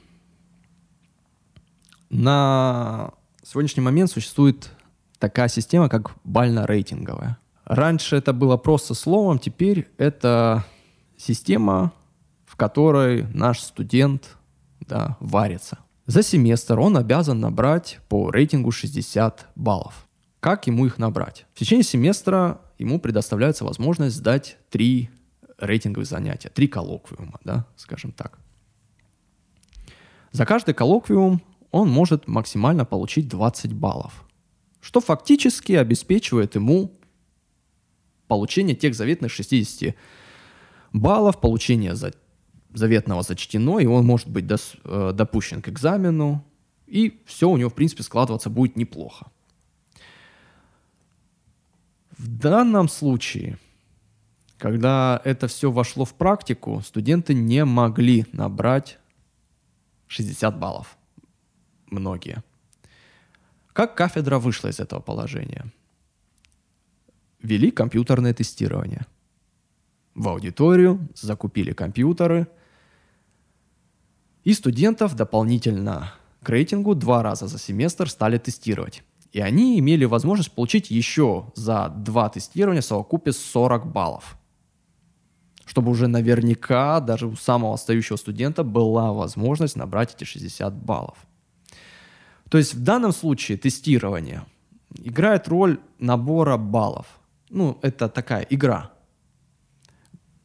[2.10, 3.12] На
[3.44, 4.72] сегодняшний момент существует
[5.20, 7.38] такая система, как бально-рейтинговая.
[7.66, 10.66] Раньше это было просто словом, теперь это
[11.16, 11.94] система,
[12.62, 14.38] которой наш студент
[14.82, 15.80] да, варится.
[16.06, 20.08] За семестр он обязан набрать по рейтингу 60 баллов.
[20.40, 21.48] Как ему их набрать?
[21.56, 25.10] В течение семестра ему предоставляется возможность сдать три
[25.58, 28.38] рейтинговых занятия, три коллоквиума, да, скажем так.
[30.32, 31.42] За каждый коллоквиум
[31.72, 34.24] он может максимально получить 20 баллов,
[34.82, 36.92] что фактически обеспечивает ему
[38.28, 39.96] получение тех заветных 60
[40.94, 42.14] баллов, получение за,
[42.74, 46.44] заветного зачтено, и он может быть дос, э, допущен к экзамену,
[46.88, 49.28] и все у него, в принципе, складываться будет неплохо.
[52.18, 53.58] В данном случае,
[54.58, 59.00] когда это все вошло в практику, студенты не могли набрать
[60.08, 60.98] 60 баллов
[61.88, 62.44] многие.
[63.74, 65.66] Как кафедра вышла из этого положения?
[67.42, 69.06] Вели компьютерное тестирование.
[70.14, 72.48] В аудиторию закупили компьютеры,
[74.44, 79.04] и студентов дополнительно к рейтингу два раза за семестр стали тестировать.
[79.32, 84.38] И они имели возможность получить еще за два тестирования совокупе 40 баллов.
[85.66, 91.18] Чтобы уже наверняка даже у самого остающего студента была возможность набрать эти 60 баллов.
[92.50, 94.44] То есть в данном случае тестирование
[94.98, 97.06] играет роль набора баллов.
[97.50, 98.92] Ну, это такая игра.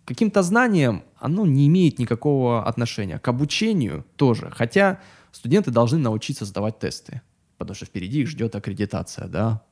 [0.05, 3.19] Каким-то знаниям оно не имеет никакого отношения.
[3.19, 4.51] К обучению тоже.
[4.55, 5.01] Хотя
[5.37, 7.21] Студенты должны научиться сдавать тесты,
[7.59, 9.63] потому что впереди их ждет аккредитация, да.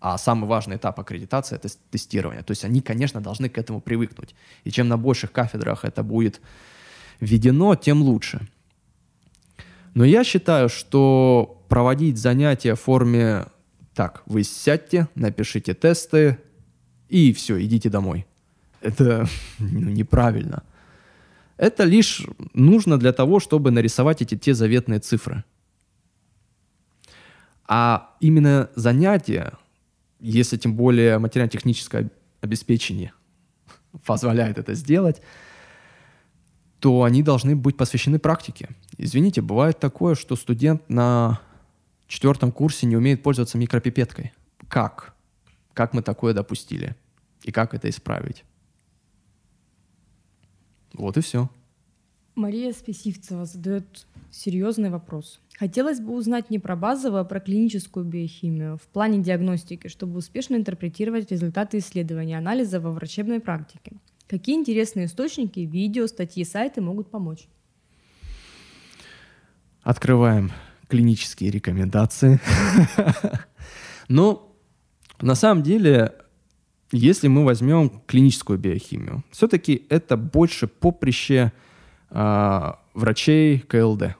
[0.00, 2.42] А самый важный этап аккредитации— это тестирование.
[2.42, 4.34] То есть они, конечно, должны к этому привыкнуть.
[4.64, 6.40] И чем на больших кафедрах это будет
[7.20, 8.48] введено, тем лучше.
[9.92, 13.44] Но я считаю, что проводить занятия в форме
[13.94, 16.38] «так, вы сядьте, напишите тесты,
[17.10, 18.26] и все, идите домой».
[18.80, 19.26] Это
[19.58, 20.62] ну, неправильно.
[21.56, 25.44] Это лишь нужно для того, чтобы нарисовать эти те заветные цифры.
[27.66, 29.52] А именно занятия,
[30.20, 33.12] если тем более материально-техническое обеспечение
[34.04, 35.22] позволяет это сделать,
[36.80, 38.68] то они должны быть посвящены практике.
[38.98, 41.40] Извините, бывает такое, что студент на
[42.06, 44.34] четвертом курсе не умеет пользоваться микропипеткой.
[44.68, 45.14] Как?
[45.72, 46.94] Как мы такое допустили?
[47.42, 48.44] И как это исправить?
[50.94, 51.50] Вот и все.
[52.34, 55.40] Мария Списивцева задает серьезный вопрос.
[55.56, 60.56] Хотелось бы узнать не про базовую, а про клиническую биохимию в плане диагностики, чтобы успешно
[60.56, 63.92] интерпретировать результаты исследования анализа во врачебной практике.
[64.26, 67.46] Какие интересные источники, видео, статьи, сайты могут помочь?
[69.82, 70.50] Открываем
[70.88, 72.40] клинические рекомендации.
[74.08, 74.56] Но
[75.20, 76.12] на самом деле
[76.94, 81.52] если мы возьмем клиническую биохимию, все-таки это больше поприще
[82.10, 84.16] э, врачей КЛД,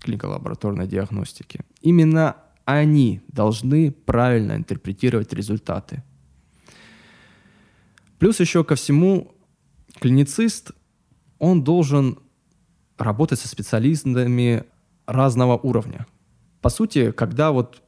[0.00, 1.60] клинико-лабораторной диагностики.
[1.82, 6.02] Именно они должны правильно интерпретировать результаты.
[8.18, 9.32] Плюс еще ко всему,
[10.00, 10.72] клиницист,
[11.38, 12.18] он должен
[12.98, 14.64] работать со специалистами
[15.06, 16.06] разного уровня.
[16.60, 17.82] По сути, когда вот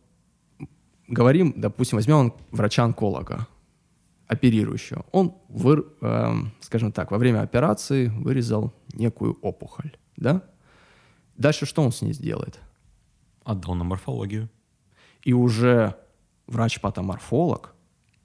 [1.08, 3.48] говорим, допустим, возьмем врача-онколога,
[4.26, 5.06] оперирующего.
[5.12, 10.42] Он, выр, э, скажем так, во время операции вырезал некую опухоль, да?
[11.36, 12.58] Дальше что он с ней сделает?
[13.44, 14.50] Отдал на морфологию.
[15.22, 15.96] И уже
[16.46, 17.74] врач-патоморфолог,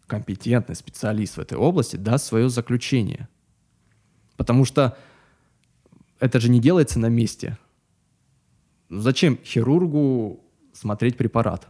[0.07, 3.27] компетентный специалист в этой области, даст свое заключение.
[4.37, 4.97] Потому что
[6.19, 7.57] это же не делается на месте.
[8.89, 10.43] Зачем хирургу
[10.73, 11.67] смотреть препарат?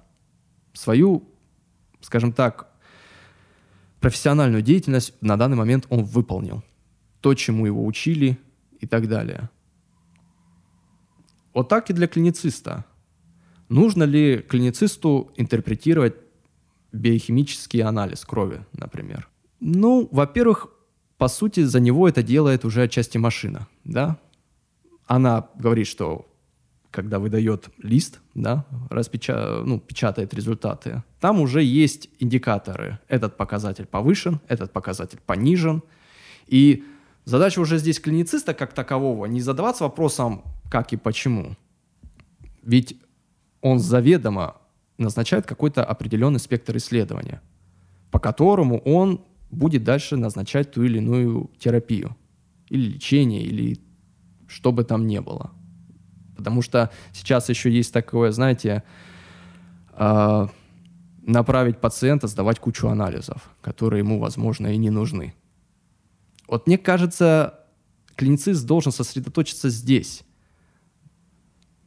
[0.73, 1.23] Свою,
[2.01, 2.70] скажем так,
[4.01, 6.63] профессиональную деятельность на данный момент он выполнил.
[7.21, 8.37] То, чему его учили
[8.79, 9.49] и так далее.
[11.53, 12.83] Вот так и для клинициста.
[13.69, 16.15] Нужно ли клиницисту интерпретировать
[16.91, 19.29] биохимический анализ крови, например?
[19.59, 20.69] Ну, во-первых,
[21.17, 24.17] по сути, за него это делает уже отчасти машина, да?
[25.05, 26.30] Она говорит, что
[26.91, 29.61] когда выдает лист, да, распеча...
[29.65, 32.99] ну, печатает результаты, там уже есть индикаторы.
[33.07, 35.81] Этот показатель повышен, этот показатель понижен.
[36.47, 36.83] И
[37.25, 41.55] задача уже здесь клинициста как такового не задаваться вопросом как и почему.
[42.61, 42.97] Ведь
[43.61, 44.57] он заведомо
[44.97, 47.41] назначает какой-то определенный спектр исследования,
[48.11, 52.15] по которому он будет дальше назначать ту или иную терапию
[52.69, 53.79] или лечение, или
[54.47, 55.51] что бы там ни было.
[56.41, 58.83] Потому что сейчас еще есть такое, знаете,
[59.93, 60.47] э,
[61.21, 65.35] направить пациента сдавать кучу анализов, которые ему, возможно, и не нужны.
[66.47, 67.59] Вот мне кажется,
[68.15, 70.23] клиницист должен сосредоточиться здесь.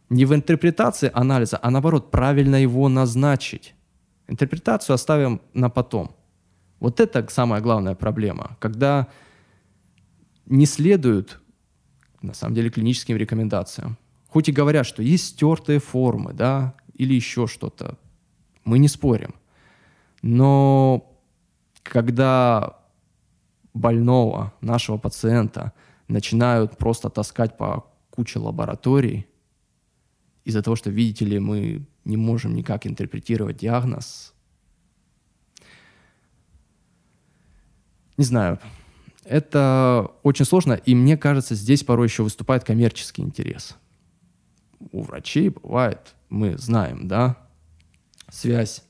[0.08, 3.74] Не в интерпретации анализа, а наоборот, правильно его назначить.
[4.28, 6.14] Интерпретацию оставим на потом.
[6.80, 9.08] Вот это самая главная проблема, когда
[10.46, 11.40] не следуют,
[12.22, 13.96] на самом деле, клиническим рекомендациям.
[14.34, 17.96] Хоть и говорят, что есть стертые формы, да, или еще что-то,
[18.64, 19.36] мы не спорим.
[20.22, 21.16] Но
[21.84, 22.80] когда
[23.74, 25.72] больного, нашего пациента,
[26.08, 29.28] начинают просто таскать по куче лабораторий,
[30.44, 34.34] из-за того, что, видите ли, мы не можем никак интерпретировать диагноз,
[38.16, 38.58] не знаю,
[39.22, 43.76] это очень сложно, и мне кажется, здесь порой еще выступает коммерческий интерес–
[44.92, 47.36] у врачей бывает, мы знаем, да,
[48.30, 48.82] связь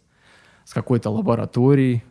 [0.64, 2.04] с какой-то лабораторией.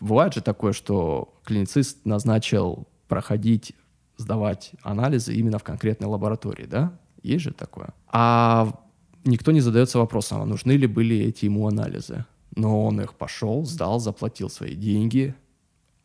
[0.00, 3.74] Бывает же такое, что клиницист назначил проходить,
[4.16, 6.92] сдавать анализы именно в конкретной лаборатории, да?
[7.22, 7.94] Есть же такое.
[8.08, 8.80] А
[9.24, 12.24] никто не задается вопросом, а нужны ли были эти ему анализы.
[12.54, 15.34] Но он их пошел, сдал, заплатил свои деньги,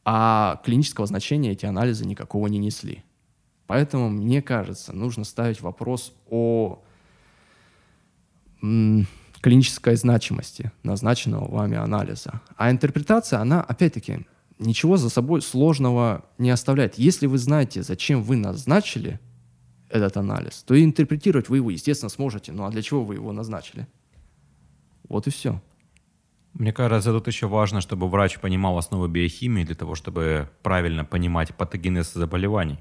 [0.06, 3.04] а клинического значения эти анализы никакого не несли.
[3.68, 6.82] Поэтому, мне кажется, нужно ставить вопрос о
[8.62, 12.42] клинической значимости назначенного вами анализа.
[12.58, 14.26] А интерпретация, она, опять-таки,
[14.60, 16.98] ничего за собой сложного не оставляет.
[16.98, 19.20] Если вы знаете, зачем вы назначили
[19.90, 22.52] этот анализ, то и интерпретировать вы его, естественно, сможете.
[22.52, 23.88] Ну а для чего вы его назначили?
[25.08, 25.62] Вот и все.
[26.54, 31.56] Мне кажется, тут еще важно, чтобы врач понимал основы биохимии для того, чтобы правильно понимать
[31.56, 32.80] патогенез заболеваний.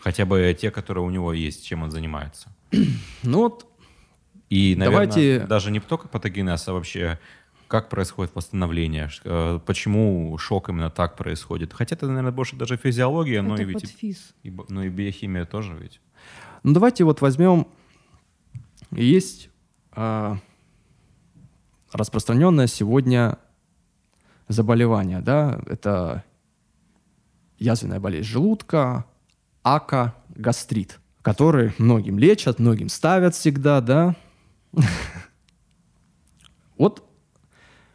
[0.00, 2.54] Хотя бы те, которые у него есть, чем он занимается.
[3.22, 3.65] Ну вот.
[4.48, 5.40] И, наверное, давайте...
[5.40, 7.18] даже не только патогенез, а вообще
[7.68, 11.72] как происходит восстановление, э, почему шок именно так происходит.
[11.72, 14.34] Хотя это, наверное, больше даже физиология, это но и ведь физ.
[14.44, 16.00] и, ну и биохимия тоже ведь.
[16.62, 17.66] Ну давайте вот возьмем,
[18.92, 19.50] есть
[19.92, 20.38] а,
[21.92, 23.38] распространенное сегодня
[24.48, 26.24] заболевание, да, это
[27.58, 29.06] язвенная болезнь желудка,
[29.62, 34.14] ака, гастрит, который многим лечат, многим ставят всегда, да.
[36.78, 37.08] Вот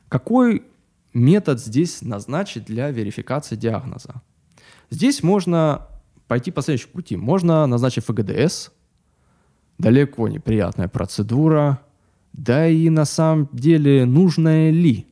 [0.09, 0.63] какой
[1.13, 4.21] метод здесь назначить для верификации диагноза?
[4.89, 5.87] Здесь можно
[6.27, 7.15] пойти по следующему пути.
[7.15, 8.71] Можно назначить ФГДС,
[9.77, 11.79] далеко неприятная процедура,
[12.33, 15.07] да и на самом деле нужная ли?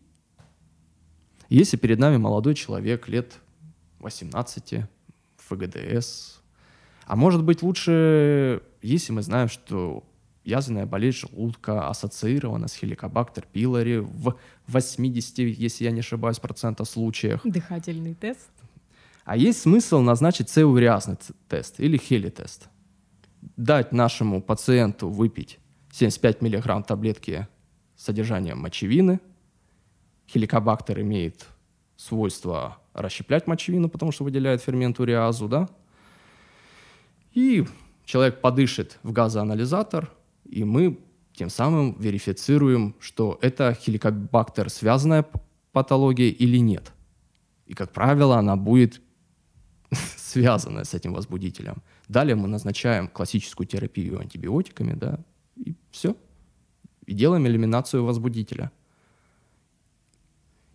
[1.50, 3.40] Если перед нами молодой человек лет
[4.00, 4.86] 18,
[5.38, 6.40] ФГДС,
[7.06, 10.04] а может быть лучше, если мы знаем, что
[10.50, 14.38] язвенная болезнь желудка ассоциирована с хеликобактер пилори в
[14.68, 17.42] 80, если я не ошибаюсь, процентов случаях.
[17.44, 18.50] Дыхательный тест.
[19.24, 22.68] А есть смысл назначить цеуриазный тест или хелитест.
[23.56, 25.60] Дать нашему пациенту выпить
[25.92, 27.48] 75 мг таблетки
[27.96, 29.20] с содержанием мочевины.
[30.28, 31.48] Хеликобактер имеет
[31.96, 35.70] свойство расщеплять мочевину, потому что выделяет фермент уриазу, да?
[37.34, 37.66] И
[38.06, 40.12] человек подышит в газоанализатор,
[40.50, 41.00] и мы
[41.34, 45.26] тем самым верифицируем, что это хеликобактер связанная
[45.72, 46.92] патология или нет.
[47.66, 49.02] И, как правило, она будет
[50.18, 51.78] связанная с этим возбудителем.
[52.08, 55.20] Далее мы назначаем классическую терапию антибиотиками, да,
[55.56, 56.16] и все.
[57.06, 58.72] И делаем элиминацию возбудителя.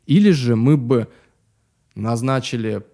[0.07, 1.09] Или же мы бы
[1.95, 2.87] назначили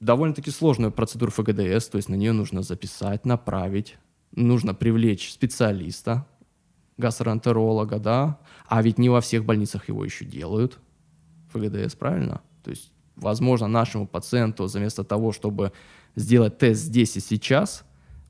[0.00, 3.96] довольно-таки сложную процедуру ФГДС, то есть на нее нужно записать, направить,
[4.32, 6.26] нужно привлечь специалиста,
[6.98, 10.78] гастроэнтеролога, да, а ведь не во всех больницах его еще делают,
[11.52, 12.40] ФГДС, правильно?
[12.62, 15.72] То есть, возможно, нашему пациенту вместо того, чтобы
[16.16, 17.84] сделать тест здесь и сейчас,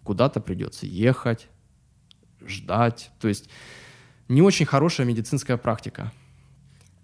[0.05, 1.48] куда-то придется ехать,
[2.46, 3.11] ждать.
[3.20, 3.48] То есть
[4.28, 6.12] не очень хорошая медицинская практика.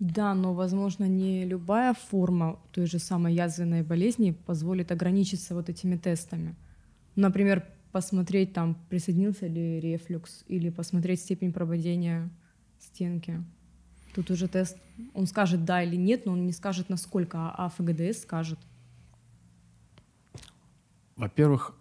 [0.01, 5.97] Да, но, возможно, не любая форма той же самой язвенной болезни позволит ограничиться вот этими
[5.97, 6.55] тестами.
[7.17, 12.31] Например, посмотреть, там, присоединился ли рефлюкс, или посмотреть степень прободения
[12.79, 13.43] стенки.
[14.15, 14.77] Тут уже тест,
[15.15, 18.59] он скажет да или нет, но он не скажет насколько, а ФГДС скажет.
[21.17, 21.75] Во-первых,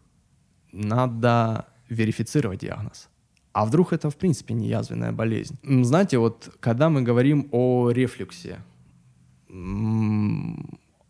[0.71, 3.09] надо верифицировать диагноз.
[3.53, 5.57] А вдруг это, в принципе, не язвенная болезнь?
[5.63, 8.59] Знаете, вот когда мы говорим о рефлюксе,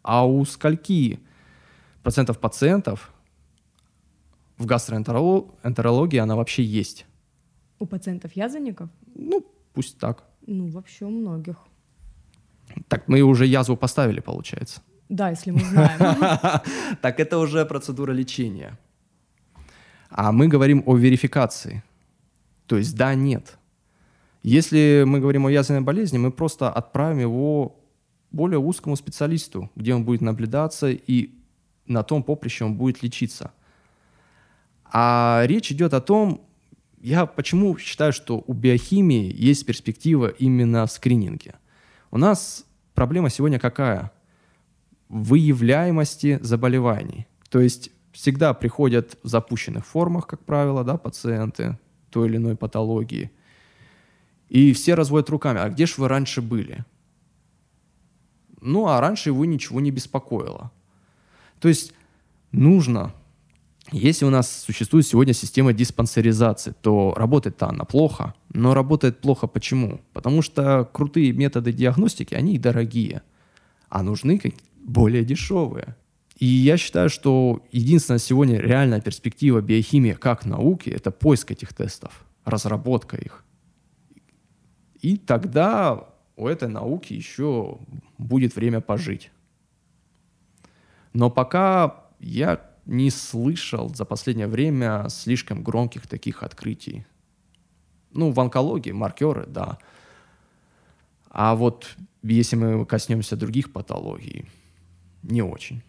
[0.02, 1.20] а у скольки
[2.04, 3.12] процентов пациентов
[4.58, 7.06] в гастроэнтерологии она вообще есть?
[7.80, 8.90] У пациентов язвенников?
[9.16, 10.24] Ну, пусть так.
[10.46, 11.58] Ну, вообще у многих.
[12.88, 14.82] Так мы уже язву поставили, получается.
[15.10, 16.62] Да, если мы знаем.
[17.02, 18.78] Так это уже процедура лечения.
[20.10, 21.84] А мы говорим о верификации.
[22.66, 23.58] То есть да, нет.
[24.44, 27.80] Если мы говорим о язвенной болезни, мы просто отправим его
[28.32, 31.32] более узкому специалисту, где он будет наблюдаться и
[31.86, 33.52] на том поприще он будет лечиться.
[34.92, 36.42] А речь идет о том,
[37.02, 41.56] я почему считаю, что у биохимии есть перспектива именно в скрининге.
[42.12, 44.12] У нас проблема сегодня какая?
[45.10, 47.28] Выявляемости заболеваний.
[47.50, 51.78] То есть всегда приходят в запущенных формах, как правило, да, пациенты,
[52.10, 53.32] той или иной патологии.
[54.50, 56.84] И все разводят руками, а где же вы раньше были?
[58.62, 60.72] Ну, а раньше его ничего не беспокоило.
[61.60, 61.94] То есть
[62.52, 63.14] нужно,
[63.92, 70.02] если у нас существует сегодня система диспансеризации, то работает-то она плохо, но работает плохо почему?
[70.14, 73.22] Потому что крутые методы диагностики, они дорогие,
[73.90, 74.42] а нужны
[74.84, 75.96] более дешевые.
[76.38, 82.26] И я считаю, что единственная сегодня реальная перспектива биохимии как науки– это поиск этих тестов,
[82.46, 83.44] разработка их.
[85.02, 87.80] И тогда у этой науки еще
[88.18, 89.32] будет время пожить.
[91.14, 97.06] Но пока я не слышал за последнее время слишком громких таких открытий.
[98.12, 99.78] Ну, в онкологии маркеры, да.
[101.30, 104.50] А вот если мы коснемся других патологий,
[105.22, 105.84] не очень.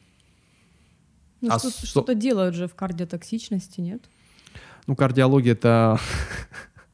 [1.41, 1.87] Ну, а что, что...
[1.87, 4.03] что-то делают же в кардиотоксичности, нет?
[4.87, 6.01] Ну, кардиология это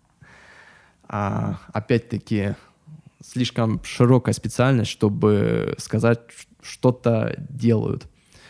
[1.08, 2.54] а, опять-таки
[3.24, 6.20] слишком широкая специальность, чтобы сказать,
[6.60, 8.06] что-то делают.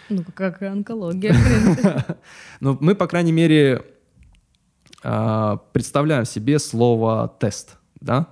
[0.09, 1.35] Ну, как и онкология,
[2.61, 3.83] Ну, мы, по крайней мере,
[5.03, 8.29] а, представляем себе слово «тест», да,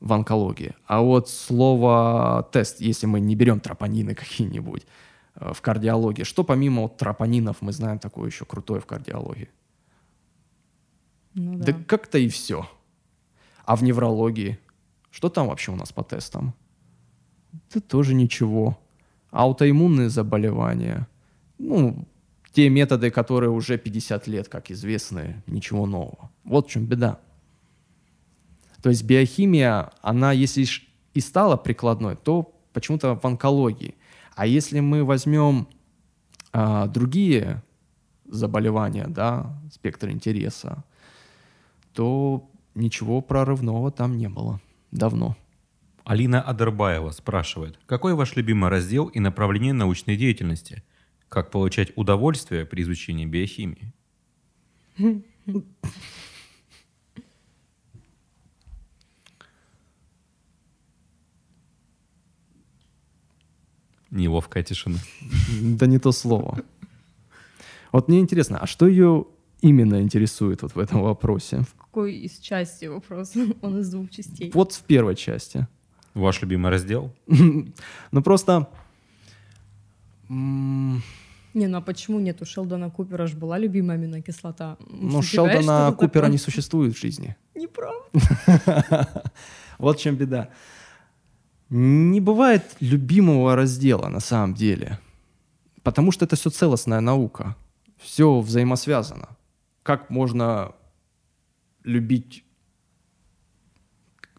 [0.00, 0.74] в онкологии.
[0.86, 4.86] А вот слово «тест», если мы не берем тропонины какие-нибудь
[5.34, 9.50] э, в кардиологии, что помимо вот тропонинов мы знаем такое еще крутое в кардиологии?
[11.34, 11.66] Ну, да.
[11.66, 12.66] да как-то и все.
[13.64, 14.58] А в неврологии?
[15.10, 16.54] Что там вообще у нас по тестам?
[17.74, 18.78] Да тоже ничего.
[19.36, 21.06] Аутоиммунные заболевания.
[21.58, 22.06] Ну,
[22.52, 26.30] те методы, которые уже 50 лет, как известны, ничего нового.
[26.44, 27.20] Вот в чем беда.
[28.82, 30.66] То есть биохимия, она если
[31.12, 33.94] и стала прикладной, то почему-то в онкологии.
[34.34, 35.68] А если мы возьмем
[36.52, 37.62] а, другие
[38.26, 40.84] заболевания, да, спектр интереса,
[41.92, 44.60] то ничего прорывного там не было
[44.92, 45.36] давно.
[46.06, 50.84] Алина Адербаева спрашивает, какой ваш любимый раздел и направление научной деятельности?
[51.28, 53.92] Как получать удовольствие при изучении биохимии?
[64.12, 64.98] Неловкая тишина.
[65.60, 66.62] Да не то слово.
[67.90, 69.26] Вот мне интересно, а что ее
[69.60, 71.62] именно интересует вот в этом вопросе?
[71.62, 73.44] В какой из части вопроса?
[73.60, 74.52] Он из двух частей.
[74.54, 75.66] Вот в первой части.
[76.16, 77.12] Ваш любимый раздел?
[78.12, 78.68] Ну просто...
[80.28, 82.42] Не, ну а почему нет?
[82.42, 84.76] У Шелдона Купера же была любимая аминокислота.
[84.90, 87.36] Ну, Шелдона Купера не существует в жизни.
[87.54, 89.22] Неправда.
[89.78, 90.48] Вот в чем беда.
[91.68, 94.98] Не бывает любимого раздела на самом деле.
[95.82, 97.56] Потому что это все целостная наука.
[97.98, 99.28] Все взаимосвязано.
[99.82, 100.72] Как можно
[101.84, 102.45] любить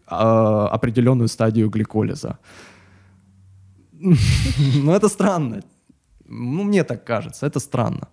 [0.08, 2.38] определенную стадию гликолиза?
[4.84, 5.62] Ну, это странно.
[6.28, 8.08] Ну, мне так кажется, это странно.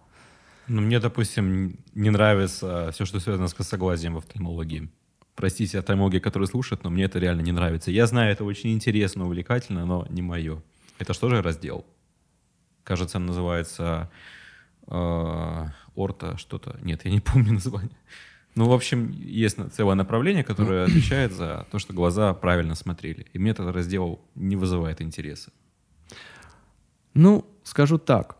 [0.68, 4.89] Ну, мне, допустим, не нравится все, что связано с косоглазием в офтальмологии.
[5.36, 7.91] Простите офтальмологи, которые слушают, но мне это реально не нравится.
[7.91, 10.64] Я знаю, это очень интересно, увлекательно, но не мое.
[10.98, 11.86] Это что же раздел?
[12.84, 14.10] Кажется, называется
[14.88, 15.66] э,
[15.96, 16.80] орто что-то.
[16.82, 17.98] Нет, я не помню название.
[18.56, 23.28] Ну, в общем, есть целое направление, которое отвечает за то, что глаза правильно смотрели.
[23.34, 25.51] И мне этот раздел не вызывает интереса.
[27.14, 28.38] Ну, скажу так.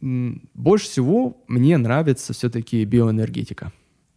[0.00, 3.72] Больше всего мне нравится все-таки биоэнергетика.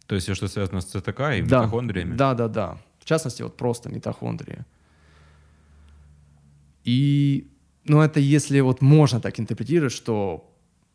[0.06, 1.60] То есть все, что связано с ЦТК и да.
[1.60, 2.16] митохондриями?
[2.16, 2.78] Да, да, да.
[2.98, 4.64] В частности, вот просто митохондрии.
[6.84, 7.48] И,
[7.84, 10.49] ну, это если вот можно так интерпретировать, что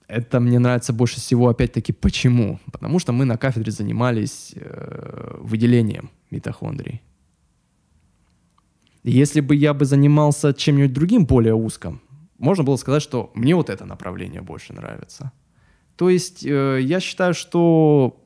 [0.08, 2.60] это мне нравится больше всего, опять-таки, почему?
[2.72, 7.02] Потому что мы на кафедре занимались э, выделением митохондрий.
[9.04, 12.02] Если бы я бы занимался чем-нибудь другим, более узким,
[12.38, 15.32] можно было сказать, что мне вот это направление больше нравится.
[15.96, 18.20] То есть э, я считаю, что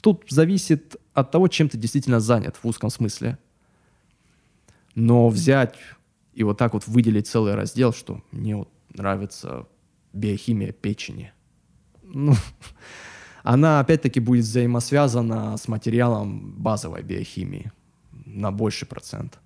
[0.00, 3.38] Тут зависит от того, чем ты действительно занят в узком смысле.
[4.94, 5.74] Но взять
[6.32, 9.66] и вот так вот выделить целый раздел, что мне вот нравится
[10.12, 11.32] биохимия печени.
[12.02, 12.34] Ну,
[13.42, 17.72] она опять-таки будет взаимосвязана с материалом базовой биохимии
[18.26, 19.38] на больший процент.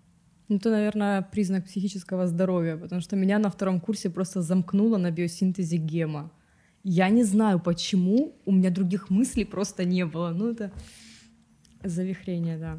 [0.49, 5.11] Ну, это, наверное, признак психического здоровья, потому что меня на втором курсе просто замкнуло на
[5.11, 6.31] биосинтезе гема.
[6.83, 10.31] Я не знаю, почему у меня других мыслей просто не было.
[10.31, 10.71] Ну, это
[11.83, 12.79] завихрение, да.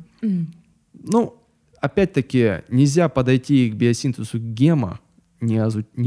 [0.94, 1.42] Ну,
[1.82, 5.00] опять-таки, нельзя подойти к биосинтезу гема,
[5.42, 5.58] не,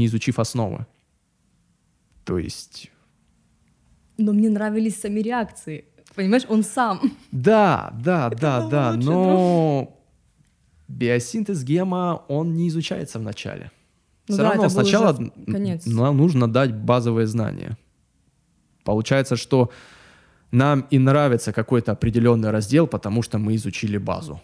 [0.05, 0.85] изучив основы.
[2.29, 2.91] То есть...
[4.19, 5.85] Но мне нравились сами реакции.
[6.13, 6.99] Понимаешь, он сам.
[7.31, 9.99] Да, да, да, да, но
[10.87, 13.71] биосинтез гема, он не изучается вначале.
[14.27, 15.15] Ну Все да, равно сначала
[15.47, 15.87] конец.
[15.87, 17.79] нужно дать базовые знания.
[18.83, 19.71] Получается, что
[20.51, 24.39] нам и нравится какой-то определенный раздел, потому что мы изучили базу.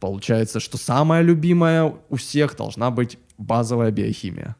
[0.00, 4.56] Получается, что самая любимая у всех должна быть базовая биохимия.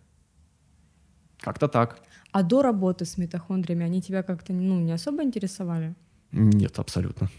[1.40, 2.02] Как-то так.
[2.32, 5.94] А до работы с митохондриями они тебя как-то ну, не особо интересовали?
[6.32, 7.30] Нет, абсолютно.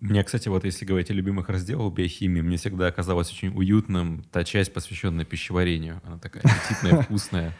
[0.00, 4.44] Мне, кстати, вот если говорить о любимых разделах биохимии, мне всегда оказалось очень уютным та
[4.44, 6.00] часть, посвященная пищеварению.
[6.04, 7.56] Она такая аппетитная, вкусная.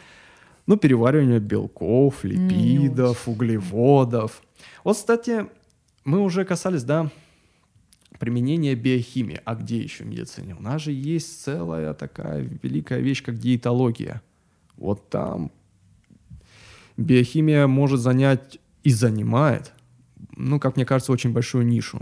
[0.66, 4.42] Ну, переваривание белков, липидов, углеводов.
[4.84, 5.46] Вот, кстати,
[6.04, 7.10] мы уже касались, да,
[8.18, 9.40] применения биохимии.
[9.44, 10.54] А где еще в медицине?
[10.54, 14.22] У нас же есть целая такая великая вещь, как диетология.
[14.76, 15.50] Вот там
[16.96, 19.72] биохимия может занять и занимает,
[20.36, 22.00] ну, как мне кажется, очень большую нишу.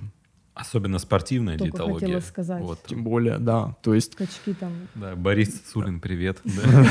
[0.55, 2.01] Особенно спортивная Только диетология.
[2.01, 2.62] хотела сказать.
[2.62, 2.82] Вот.
[2.86, 3.74] Тем более, да.
[3.82, 4.14] То есть...
[4.14, 4.73] Качки там.
[4.94, 6.43] Да, Борис Цулин, привет.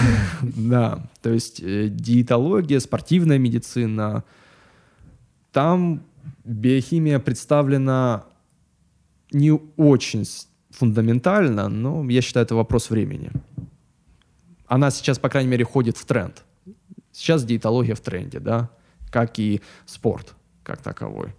[0.42, 4.24] Да, то есть э, диетология, спортивная медицина,
[5.52, 6.02] там
[6.44, 8.26] биохимия представлена
[9.32, 10.26] не очень
[10.72, 13.32] фундаментально, но я считаю, это вопрос времени.
[14.66, 16.44] Она сейчас, по крайней мере, ходит в тренд.
[17.12, 18.70] Сейчас диетология в тренде, да,
[19.10, 21.34] как и спорт как таковой.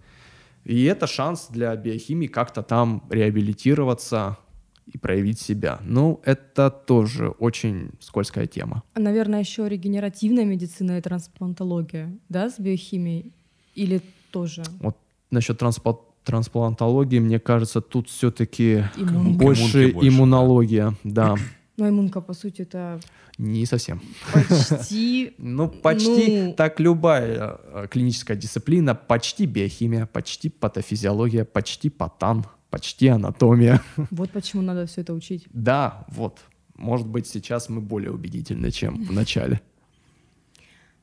[0.65, 4.37] И это шанс для биохимии как-то там реабилитироваться
[4.85, 5.79] и проявить себя.
[5.83, 8.83] Ну, это тоже очень скользкая тема.
[8.95, 13.33] Наверное, еще регенеративная медицина и трансплантология, да, с биохимией?
[13.75, 14.01] Или
[14.31, 14.63] тоже?
[14.79, 14.97] Вот
[15.31, 21.35] насчет трансплантологии трансплантологии, мне кажется, тут все-таки больше, больше иммунология, да.
[21.77, 22.99] Но иммунка, по сути, это...
[23.37, 24.01] Не совсем.
[24.33, 25.33] Почти...
[25.39, 26.53] Ну, почти ну...
[26.53, 33.81] так любая э, клиническая дисциплина, почти биохимия, почти патофизиология, почти патан, почти анатомия.
[34.11, 35.47] Вот почему надо все это учить.
[35.51, 36.39] Да, вот.
[36.75, 39.59] Может быть, сейчас мы более убедительны, чем в начале.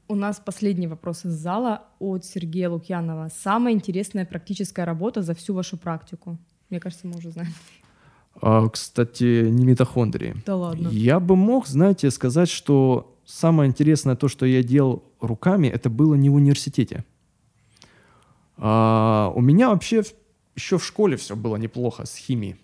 [0.08, 3.30] У нас последний вопрос из зала от Сергея Лукьянова.
[3.42, 6.38] Самая интересная практическая работа за всю вашу практику?
[6.68, 7.52] Мне кажется, мы уже знаем.
[8.40, 10.36] А, кстати, не митохондрии.
[10.46, 10.88] Да ладно.
[10.88, 16.14] Я бы мог, знаете, сказать, что самое интересное то, что я делал руками, это было
[16.14, 17.04] не в университете.
[18.56, 20.02] А, у меня вообще
[20.54, 22.56] еще в школе все было неплохо с химией.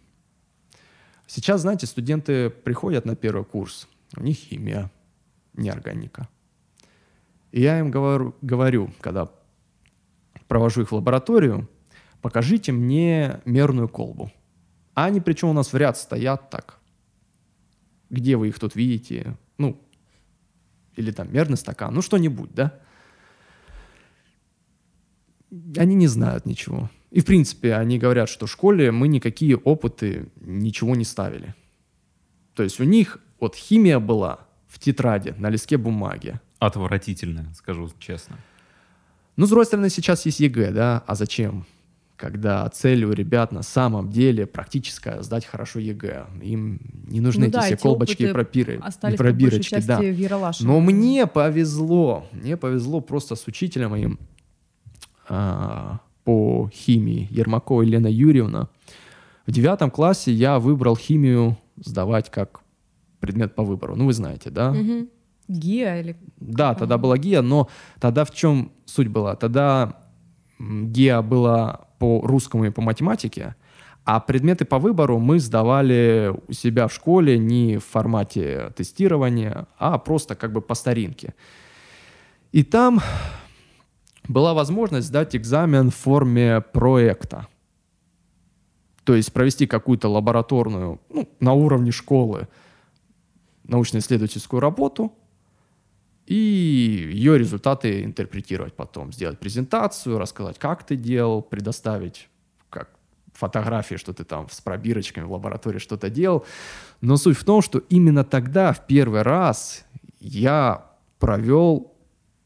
[1.26, 4.90] Сейчас, знаете, студенты приходят на первый курс, у них химия,
[5.54, 6.28] не органика.
[7.50, 9.28] И я им говорю, говорю, когда
[10.46, 11.68] провожу их в лабораторию,
[12.20, 14.30] покажите мне мерную колбу.
[14.96, 16.78] А они причем у нас в ряд стоят так.
[18.08, 19.36] Где вы их тут видите?
[19.58, 19.78] Ну,
[20.96, 22.72] или там мерный стакан, ну что-нибудь, да?
[25.76, 26.90] Они не знают ничего.
[27.10, 31.54] И, в принципе, они говорят, что в школе мы никакие опыты ничего не ставили.
[32.54, 36.40] То есть у них вот химия была в тетради, на листке бумаги.
[36.58, 38.38] Отвратительная, скажу честно.
[39.36, 41.04] Ну, с другой стороны, сейчас есть ЕГЭ, да?
[41.06, 41.66] А зачем?
[42.16, 46.26] Когда цель у ребят на самом деле практическая сдать хорошо ЕГЭ.
[46.42, 48.80] Им не нужны ну, эти да, все эти колбочки и пропиры,
[49.10, 49.80] и пробирочки.
[49.86, 50.00] Да.
[50.60, 54.18] Но мне повезло, мне повезло просто с учителем моим
[55.28, 58.68] а, по химии Ермакова Елена Юрьевна.
[59.46, 62.60] В девятом классе я выбрал химию сдавать как
[63.20, 63.94] предмет по выбору.
[63.94, 64.70] Ну, вы знаете, да?
[64.70, 65.08] Угу.
[65.48, 66.16] ГИА или...
[66.38, 67.68] Да, тогда была ГИА, но
[68.00, 69.36] тогда в чем суть была?
[69.36, 70.00] Тогда
[70.58, 73.54] ГИА была по русскому и по математике,
[74.04, 79.98] а предметы по выбору мы сдавали у себя в школе не в формате тестирования, а
[79.98, 81.34] просто как бы по старинке.
[82.52, 83.00] И там
[84.28, 87.48] была возможность сдать экзамен в форме проекта.
[89.04, 92.48] То есть провести какую-то лабораторную, ну, на уровне школы,
[93.64, 95.12] научно-исследовательскую работу–
[96.26, 102.28] и ее результаты интерпретировать потом, сделать презентацию, рассказать, как ты делал, предоставить
[102.68, 102.90] как
[103.32, 106.44] фотографии, что ты там с пробирочками в лаборатории что-то делал.
[107.00, 109.84] Но суть в том, что именно тогда, в первый раз,
[110.18, 110.90] я
[111.20, 111.94] провел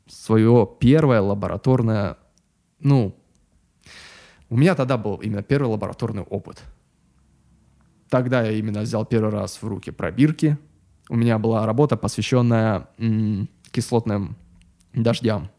[0.06, 2.18] свое первое лабораторное,
[2.80, 3.16] ну,
[4.50, 6.62] у меня тогда был именно первый лабораторный опыт.
[8.10, 10.58] Тогда я именно взял первый раз в руки пробирки.
[11.08, 12.88] У меня была работа, посвященная
[13.72, 14.36] кислотным
[14.92, 15.50] дождям.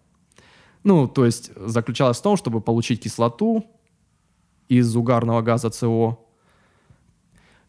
[0.84, 3.66] Ну, то есть заключалась в том, чтобы получить кислоту
[4.68, 6.20] из угарного газа СО,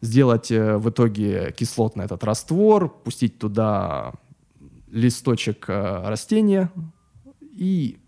[0.01, 4.13] сделать э, в итоге кислотный этот раствор, пустить туда
[4.87, 6.71] листочек э, растения
[7.41, 7.99] и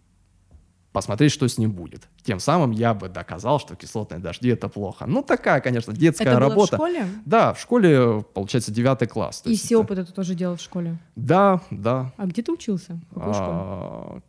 [0.95, 2.07] посмотреть, что с ним будет.
[2.23, 5.05] Тем самым я бы доказал, что кислотные дожди это плохо.
[5.05, 6.77] Ну, такая, конечно, детская это работа.
[6.77, 7.07] Было в школе?
[7.25, 9.41] Да, в школе, получается, девятый класс.
[9.43, 9.79] И все это...
[9.79, 10.97] опыты ты тоже делал в школе?
[11.17, 12.13] Да, да.
[12.15, 12.97] А где ты учился?
[13.13, 14.21] А,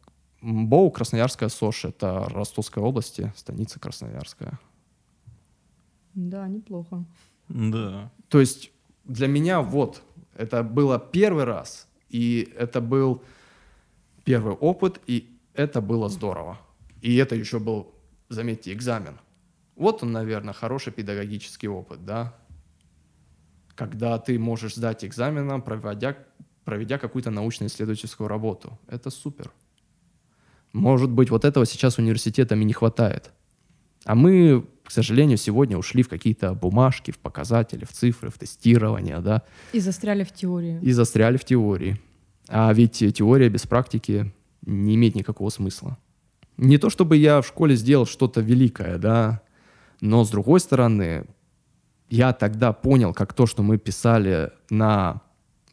[0.42, 4.58] БОУ Красноярская СОШ, это Ростовской области, станица Красноярская.
[6.14, 7.04] Да, неплохо.
[7.48, 8.10] Да.
[8.28, 8.72] То есть
[9.04, 10.02] для меня вот,
[10.36, 13.22] это было первый раз, и это был
[14.24, 16.58] первый опыт, и это было здорово.
[17.00, 17.94] И это еще был,
[18.28, 19.18] заметьте, экзамен.
[19.74, 22.34] Вот он, наверное, хороший педагогический опыт, да?
[23.74, 26.16] Когда ты можешь сдать экзаменом, проводя,
[26.64, 28.78] проведя какую-то научно-исследовательскую работу.
[28.88, 29.50] Это супер.
[30.72, 33.32] Может быть, вот этого сейчас университетами не хватает.
[34.04, 39.20] А мы, к сожалению, сегодня ушли в какие-то бумажки, в показатели, в цифры, в тестирование,
[39.20, 39.42] да.
[39.72, 40.78] И застряли в теории.
[40.80, 42.00] И застряли в теории.
[42.48, 44.32] А ведь теория без практики
[44.66, 45.96] не имеет никакого смысла.
[46.56, 49.42] Не то чтобы я в школе сделал что-то великое, да,
[50.00, 51.26] но с другой стороны,
[52.10, 55.22] я тогда понял, как то, что мы писали на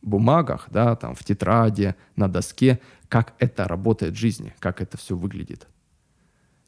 [0.02, 5.16] бумагах, да, там в тетради, на доске, как это работает в жизни, как это все
[5.16, 5.68] выглядит.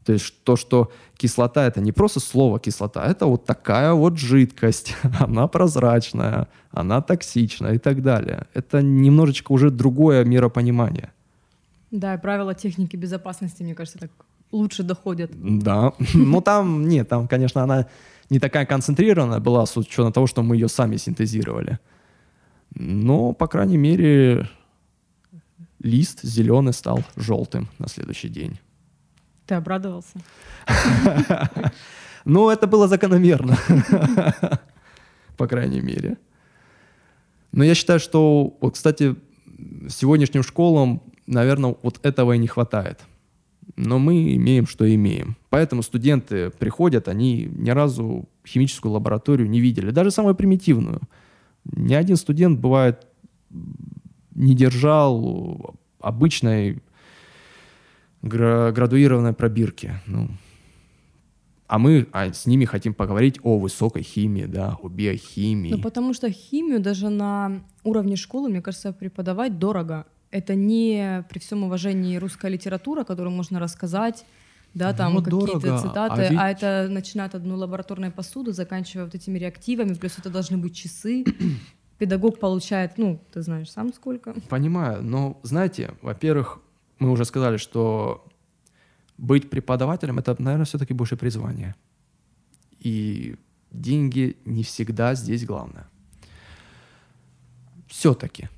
[0.05, 4.95] То есть то, что кислота это не просто слово кислота, это вот такая вот жидкость,
[5.19, 8.45] она прозрачная, она токсичная и так далее.
[8.53, 11.11] Это немножечко уже другое миропонимание.
[11.95, 14.11] Да, и правила техники безопасности, мне кажется, так
[14.51, 15.31] лучше доходят.
[15.33, 17.87] Да, ну там, нет, там, конечно, она
[18.29, 21.79] не такая концентрированная была с учетом того, что мы ее сами синтезировали.
[22.73, 24.49] Но, по крайней мере,
[25.79, 28.59] лист зеленый стал желтым на следующий день.
[29.45, 30.19] Ты обрадовался?
[32.27, 33.55] Ну, это было закономерно,
[35.37, 36.17] по крайней мере.
[37.51, 39.15] Но я считаю, что, вот, кстати,
[39.89, 43.01] сегодняшним школам, наверное, вот этого и не хватает.
[43.75, 45.35] Но мы имеем, что имеем.
[45.49, 51.01] Поэтому студенты приходят, они ни разу химическую лабораторию не видели, даже самую примитивную.
[51.65, 53.07] Ни один студент, бывает,
[54.35, 56.83] не держал обычной
[58.21, 59.99] градуированной пробирки.
[60.05, 60.29] Ну,
[61.67, 65.71] а мы а с ними хотим поговорить о высокой химии, да, о биохимии.
[65.71, 70.05] Ну, потому что химию даже на уровне школы, мне кажется, преподавать дорого.
[70.31, 74.25] Это не при всем уважении русская литература, которую можно рассказать,
[74.73, 76.37] да, там ну, какие-то цитаты, а, ведь...
[76.37, 80.75] а это начинает от одной лабораторной посуды, заканчивая вот этими реактивами, плюс это должны быть
[80.75, 81.23] часы.
[81.97, 84.33] Педагог получает, ну, ты знаешь сам сколько.
[84.49, 86.59] Понимаю, но знаете, во-первых,
[86.99, 88.27] мы уже сказали, что
[89.17, 91.73] быть преподавателем— это, наверное, все-таки больше призвание.
[92.79, 93.37] И
[93.71, 95.87] деньги не всегда здесь главное.
[97.87, 98.49] Все-таки.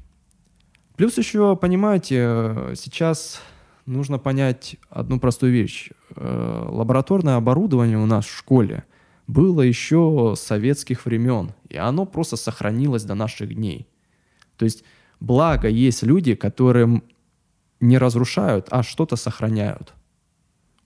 [0.98, 3.40] Плюс еще, понимаете, сейчас
[3.86, 5.92] нужно понять одну простую вещь.
[6.16, 8.84] Э, лабораторное оборудование у нас в школе
[9.28, 13.88] было еще советских времен, и оно просто сохранилось до наших дней.
[14.58, 14.84] То есть,
[15.20, 17.04] благо есть люди, которым
[17.80, 19.94] не разрушают, а что-то сохраняют.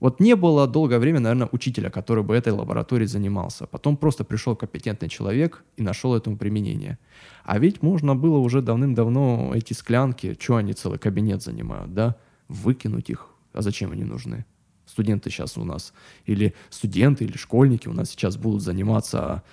[0.02, 3.68] Вот не было долгое время, наверное, учителя, который бы этой лабораторией занимался.
[3.68, 6.98] Потом просто пришел компетентный человек и нашел этому применение.
[7.44, 12.16] А ведь можно было уже давным-давно эти склянки, что они целый кабинет занимают, да,
[12.48, 13.28] выкинуть их.
[13.52, 14.44] А зачем они нужны?
[14.86, 15.92] Студенты сейчас у нас,
[16.26, 19.44] или студенты, или школьники у нас сейчас будут заниматься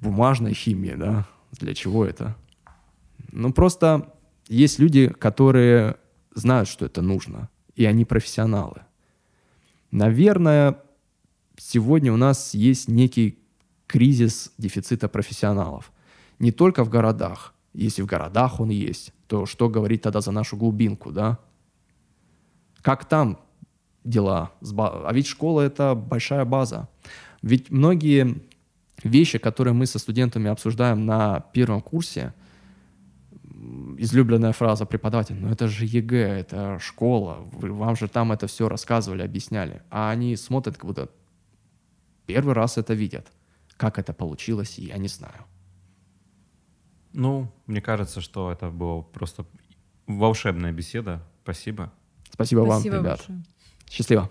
[0.00, 1.28] бумажной химией, да?
[1.52, 2.34] Для чего это?
[3.30, 4.12] Ну, просто
[4.48, 5.94] есть люди, которые
[6.34, 8.82] знают, что это нужно, и они профессионалы.
[9.92, 10.78] Наверное,
[11.58, 13.38] сегодня у нас есть некий
[13.86, 15.92] кризис дефицита профессионалов.
[16.38, 17.54] Не только в городах.
[17.74, 21.38] Если в городах он есть, то что говорить тогда за нашу глубинку, да?
[22.80, 23.38] Как там
[24.02, 24.52] дела?
[24.76, 26.88] А ведь школа— это большая база.
[27.42, 28.42] Ведь многие
[29.04, 32.32] вещи, которые мы со студентами обсуждаем на первом курсе,
[33.98, 38.68] излюбленная фраза преподавателя, ну это же ЕГЭ, это школа, вы, вам же там это все
[38.68, 39.82] рассказывали, объясняли.
[39.90, 41.08] А они смотрят, как будто
[42.26, 43.32] первый раз это видят.
[43.76, 45.44] Как это получилось, я не знаю.
[47.12, 49.44] Ну, мне кажется, что это была просто
[50.06, 51.22] волшебная беседа.
[51.42, 51.92] Спасибо.
[52.30, 53.18] Спасибо, Спасибо вам, ребят.
[53.18, 53.42] Большое.
[53.90, 54.30] Счастливо.